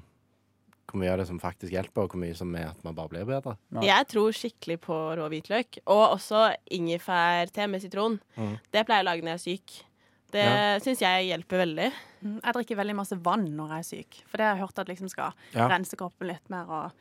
hvor 0.93 0.99
mye 1.01 1.09
av 1.09 1.21
det 1.23 1.25
som 1.25 1.39
faktisk 1.41 1.73
hjelper, 1.73 2.03
og 2.05 2.11
hvor 2.13 2.21
mye 2.21 2.35
som 2.37 2.51
er 2.59 2.67
at 2.69 2.83
man 2.85 2.93
bare 2.93 3.09
blir 3.09 3.23
bedre. 3.25 3.55
Jeg 3.81 4.05
tror 4.11 4.35
skikkelig 4.37 4.75
på 4.83 4.97
rå 5.17 5.25
hvitløk. 5.31 5.79
Og 5.89 6.03
også 6.19 6.43
ingefærte 6.75 7.65
med 7.71 7.81
sitron. 7.81 8.19
Mm. 8.37 8.51
Det 8.69 8.83
pleier 8.85 9.01
jeg 9.01 9.07
å 9.07 9.09
lage 9.09 9.25
når 9.25 9.31
jeg 9.33 9.39
er 9.39 9.43
syk. 9.47 9.73
Det 10.33 10.41
Ja. 10.43 10.79
syns 10.81 10.99
jeg 11.03 11.27
hjelper 11.29 11.61
veldig. 11.61 11.91
Mm, 12.23 12.39
Jeg 12.43 12.53
drikker 12.55 12.75
veldig 12.79 12.95
masse 12.97 13.17
vann 13.21 13.45
når 13.55 13.69
jeg 13.69 13.79
er 13.79 13.89
syk, 13.91 14.21
for 14.27 14.37
det 14.37 14.45
har 14.47 14.55
jeg 14.57 14.63
hørt 14.65 14.79
at 14.79 14.87
liksom 14.89 15.09
skal 15.09 15.33
Ja. 15.53 15.67
rense 15.69 15.95
kroppen 15.99 16.27
litt 16.27 16.49
mer. 16.49 16.65
Og 16.69 16.91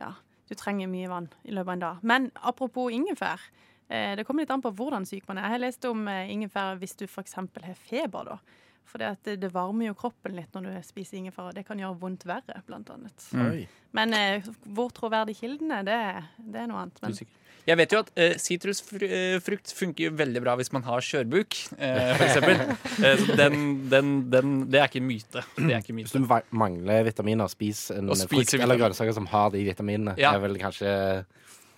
ja, 0.00 0.12
du 0.48 0.54
trenger 0.54 0.88
mye 0.88 1.08
vann 1.08 1.28
i 1.44 1.50
løpet 1.52 1.68
av 1.68 1.72
en 1.76 1.78
dag. 1.84 1.98
Men 2.02 2.30
apropos 2.42 2.90
ingefær. 2.90 3.38
Eh, 3.90 4.14
det 4.16 4.26
kommer 4.26 4.40
litt 4.42 4.50
an 4.50 4.62
på 4.62 4.72
hvordan 4.74 5.06
syk 5.06 5.26
man 5.28 5.38
er. 5.38 5.42
Jeg 5.42 5.50
har 5.50 5.58
lest 5.58 5.84
om 5.84 6.08
eh, 6.08 6.28
ingefær 6.28 6.78
hvis 6.78 6.96
du 6.96 7.04
f.eks. 7.06 7.34
har 7.34 7.74
feber. 7.74 8.24
da. 8.24 8.38
For 8.88 9.02
det, 9.02 9.14
det, 9.26 9.36
det 9.42 9.50
varmer 9.54 9.90
jo 9.90 9.96
kroppen 9.98 10.36
litt 10.38 10.54
når 10.56 10.68
du 10.68 10.86
spiser 10.86 11.20
ingefær, 11.20 11.50
og 11.50 11.58
det 11.58 11.66
kan 11.68 11.80
gjøre 11.80 11.98
vondt 12.00 12.24
verre, 12.28 12.62
blant 12.68 12.88
annet. 12.94 13.26
Mm. 13.36 13.44
Oi. 13.48 13.66
Men 13.96 14.14
eh, 14.16 14.48
hvor 14.76 14.90
troverdig 14.94 15.38
kilden 15.38 15.72
er, 15.74 15.84
det, 15.86 15.98
det 16.52 16.62
er 16.62 16.70
noe 16.70 16.84
annet. 16.84 17.00
Men, 17.04 17.16
Jeg 17.68 17.76
vet 17.80 17.92
jo 17.92 18.00
at 18.00 18.10
sitrusfrukt 18.40 19.72
funker 19.76 20.08
jo 20.08 20.12
veldig 20.16 20.42
bra 20.44 20.56
hvis 20.60 20.72
man 20.72 20.84
har 20.88 21.04
skjørbuk, 21.04 21.58
eh, 21.78 22.24
eksempel. 22.28 22.64
Eh, 22.98 23.20
den, 23.38 23.54
den, 23.92 24.08
den, 24.32 24.54
det 24.72 24.80
er 24.80 24.88
ikke 24.88 24.98
en 24.98 25.06
myte. 25.06 25.42
Det 25.54 25.68
er 25.70 25.78
ikke 25.78 25.92
en 25.94 26.00
Hvis 26.00 26.14
du 26.16 26.24
mangler 26.58 27.04
vitaminer, 27.06 27.46
spis 27.52 27.84
en 27.94 28.10
frukt 28.10 28.56
eller 28.58 28.80
grønnsaker 28.80 29.14
som 29.14 29.28
har 29.30 29.52
de 29.54 29.62
vitaminene. 29.68 30.16
Ja. 30.18 30.32
Det 30.32 30.40
er 30.40 30.44
vel 30.48 30.58
kanskje 30.58 30.94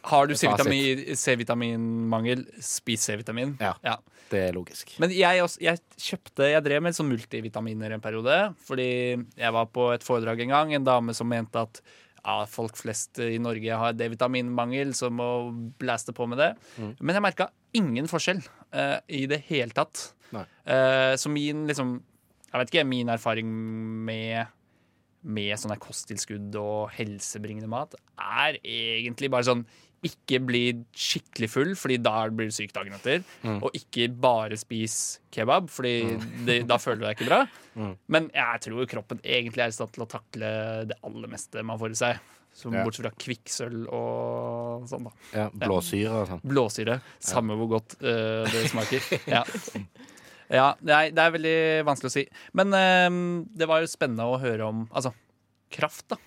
Har 0.03 0.27
du. 0.27 0.35
C-vitamin- 0.35 1.17
C-vitaminmangel, 1.17 2.47
spis 2.65 3.09
C-vitamin. 3.09 3.57
Ja, 3.61 3.97
det 4.31 4.43
er 4.49 4.55
logisk. 4.57 4.95
Men 5.03 5.13
jeg, 5.15 5.43
også, 5.43 5.61
jeg 5.65 5.81
kjøpte 6.01 6.51
Jeg 6.53 6.65
drev 6.65 6.85
med 6.85 6.97
sånn 6.97 7.11
multivitaminer 7.11 7.97
en 7.97 8.05
periode. 8.05 8.37
Fordi 8.67 8.91
jeg 9.19 9.57
var 9.57 9.67
på 9.73 9.91
et 9.95 10.07
foredrag 10.07 10.45
en 10.45 10.55
gang. 10.55 10.75
En 10.77 10.87
dame 10.87 11.17
som 11.17 11.29
mente 11.31 11.61
at 11.61 11.83
ja, 12.21 12.45
folk 12.51 12.77
flest 12.77 13.19
i 13.25 13.39
Norge 13.41 13.81
har 13.83 13.97
D-vitaminmangel, 13.97 14.93
så 14.97 15.09
må 15.13 15.51
blæste 15.81 16.13
på 16.17 16.29
med 16.29 16.41
det. 16.43 16.51
Mm. 16.77 16.95
Men 17.01 17.17
jeg 17.17 17.25
merka 17.25 17.51
ingen 17.77 18.09
forskjell 18.11 18.43
uh, 18.77 18.99
i 19.09 19.25
det 19.31 19.43
hele 19.49 19.73
tatt. 19.77 20.11
Uh, 20.31 21.17
så 21.19 21.27
min 21.33 21.65
liksom 21.67 21.97
Jeg 22.51 22.59
vet 22.61 22.71
ikke, 22.71 22.85
min 22.87 23.09
erfaring 23.11 23.51
med 24.07 24.57
med 25.21 25.53
sånne 25.61 25.77
kosttilskudd 25.77 26.55
og 26.57 26.93
helsebringende 26.97 27.69
mat 27.69 27.93
er 28.17 28.57
egentlig 28.65 29.29
bare 29.33 29.45
sånn 29.51 29.67
ikke 30.07 30.41
bli 30.49 30.63
skikkelig 30.97 31.49
full, 31.53 31.71
fordi 31.77 31.99
da 32.01 32.15
blir 32.33 32.49
du 32.49 32.55
syk 32.55 32.73
dagen 32.73 32.95
etter. 32.97 33.23
Mm. 33.45 33.59
Og 33.67 33.77
ikke 33.77 34.09
bare 34.13 34.57
spis 34.61 35.21
kebab, 35.35 35.69
fordi 35.73 36.17
det, 36.47 36.63
da 36.71 36.79
føler 36.81 37.03
du 37.03 37.07
deg 37.07 37.19
ikke 37.19 37.29
bra. 37.29 37.41
Mm. 37.77 37.95
Men 38.13 38.29
jeg 38.35 38.63
tror 38.67 38.91
kroppen 38.91 39.21
egentlig 39.21 39.65
er 39.67 39.73
i 39.73 39.77
stand 39.77 39.93
til 39.95 40.07
å 40.07 40.11
takle 40.11 40.53
det 40.89 40.97
aller 41.07 41.33
meste 41.33 41.65
man 41.67 41.81
får 41.81 41.97
i 41.97 42.01
seg. 42.01 42.31
Som 42.57 42.75
Ja. 42.75 42.83
Bortsett 42.83 43.07
fra 43.07 43.13
kvikksølv 43.15 43.93
og 43.95 44.89
sånn, 44.91 45.07
da. 45.07 45.13
Ja, 45.37 45.45
blåsyre 45.55 46.17
og 46.17 46.31
sånn. 46.33 46.41
Blåsyre. 46.51 46.97
Samme 47.23 47.55
hvor 47.61 47.77
godt 47.77 47.95
uh, 48.03 48.43
det 48.49 48.65
smaker. 48.73 49.05
Ja. 49.37 49.45
ja 50.51 50.67
er, 50.83 51.13
det 51.15 51.23
er 51.23 51.37
veldig 51.37 51.59
vanskelig 51.87 52.11
å 52.11 52.17
si. 52.17 52.25
Men 52.59 52.75
eh, 52.75 53.21
det 53.55 53.69
var 53.71 53.85
jo 53.85 53.93
spennende 53.93 54.27
å 54.27 54.41
høre 54.43 54.67
om 54.67 54.83
altså, 54.91 55.15
kraft, 55.71 56.09
da. 56.11 56.19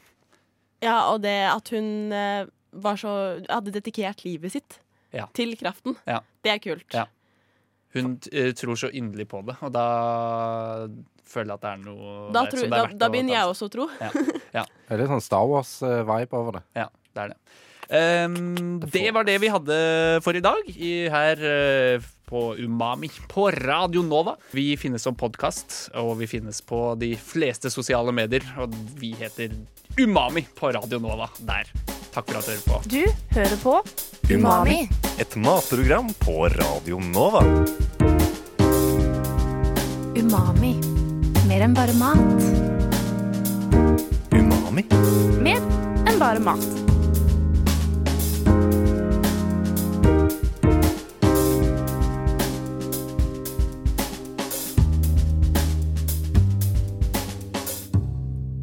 Ja, 0.83 0.97
og 1.11 1.21
det 1.23 1.37
at 1.47 1.69
hun 1.75 2.11
eh, 2.15 2.47
var 2.73 2.97
så 2.99 3.13
hadde 3.49 3.73
dedikert 3.75 4.23
livet 4.25 4.51
sitt 4.55 4.79
Ja. 5.13 5.27
til 5.33 5.53
kraften. 5.59 5.95
Ja. 6.09 6.19
Det 6.43 6.51
er 6.55 6.57
kult. 6.63 6.87
Ja. 6.93 7.05
Hun 7.93 8.15
eh, 8.31 8.51
tror 8.57 8.75
så 8.79 8.89
inderlig 8.89 9.27
på 9.29 9.43
det, 9.45 9.53
og 9.61 9.69
da 9.75 9.83
føler 11.29 11.53
jeg 11.53 11.59
at 11.59 11.61
det 11.65 11.69
er 11.69 11.83
noe 11.83 12.13
Da, 12.33 12.41
der 12.41 12.49
tror, 12.49 12.59
som 12.59 12.63
det 12.65 12.71
da, 12.73 12.79
er 12.79 12.87
verdt 12.87 12.97
da 13.03 13.09
begynner 13.13 13.35
jeg 13.37 13.51
også 13.51 13.69
å 13.69 13.73
tro. 13.77 13.89
Ja. 14.01 14.09
Ja. 14.53 14.63
Det 14.85 14.93
er 14.93 14.99
litt 15.01 15.09
sånn 15.09 15.23
Star 15.25 15.45
Wars-vibe 15.49 16.37
over 16.37 16.59
det. 16.59 16.63
Ja, 16.77 16.83
det 17.17 17.21
er 17.23 17.31
det. 17.31 17.37
Um, 17.93 18.79
det 18.85 19.09
var 19.13 19.25
det 19.27 19.35
vi 19.41 19.49
hadde 19.51 19.77
for 20.23 20.37
i 20.37 20.41
dag 20.45 20.69
i, 20.71 20.91
her 21.13 21.41
eh, 21.49 22.05
på 22.33 22.55
Umami 22.57 23.09
på 23.27 23.51
Radio 23.51 24.01
Nova. 24.01 24.35
Vi 24.51 24.77
finnes 24.77 25.03
som 25.05 25.13
podkast, 25.15 25.91
og 25.93 26.15
vi 26.17 26.27
finnes 26.27 26.61
på 26.65 26.95
de 26.97 27.11
fleste 27.21 27.69
sosiale 27.69 28.09
medier. 28.09 28.41
Og 28.57 28.73
vi 28.97 29.11
heter 29.19 29.53
Umami 30.01 30.41
på 30.57 30.71
Radio 30.73 30.97
Nova 31.03 31.27
der. 31.45 31.69
Takk 32.13 32.31
for 32.31 32.39
at 32.39 32.47
du 32.49 32.53
hører 32.55 32.65
på. 32.65 32.79
Du 32.89 33.03
hører 33.35 33.61
på 33.61 33.75
Umami. 34.33 34.79
Et 35.21 35.35
matprogram 35.37 36.09
på 36.25 36.47
Radio 36.55 36.97
Nova. 37.13 37.43
Umami. 40.17 40.73
Mer 41.45 41.67
enn 41.67 41.77
bare 41.77 41.93
mat. 42.01 42.49
Umami? 44.33 44.87
Mer 45.37 45.61
enn 46.09 46.17
bare 46.17 46.41
mat. 46.41 46.82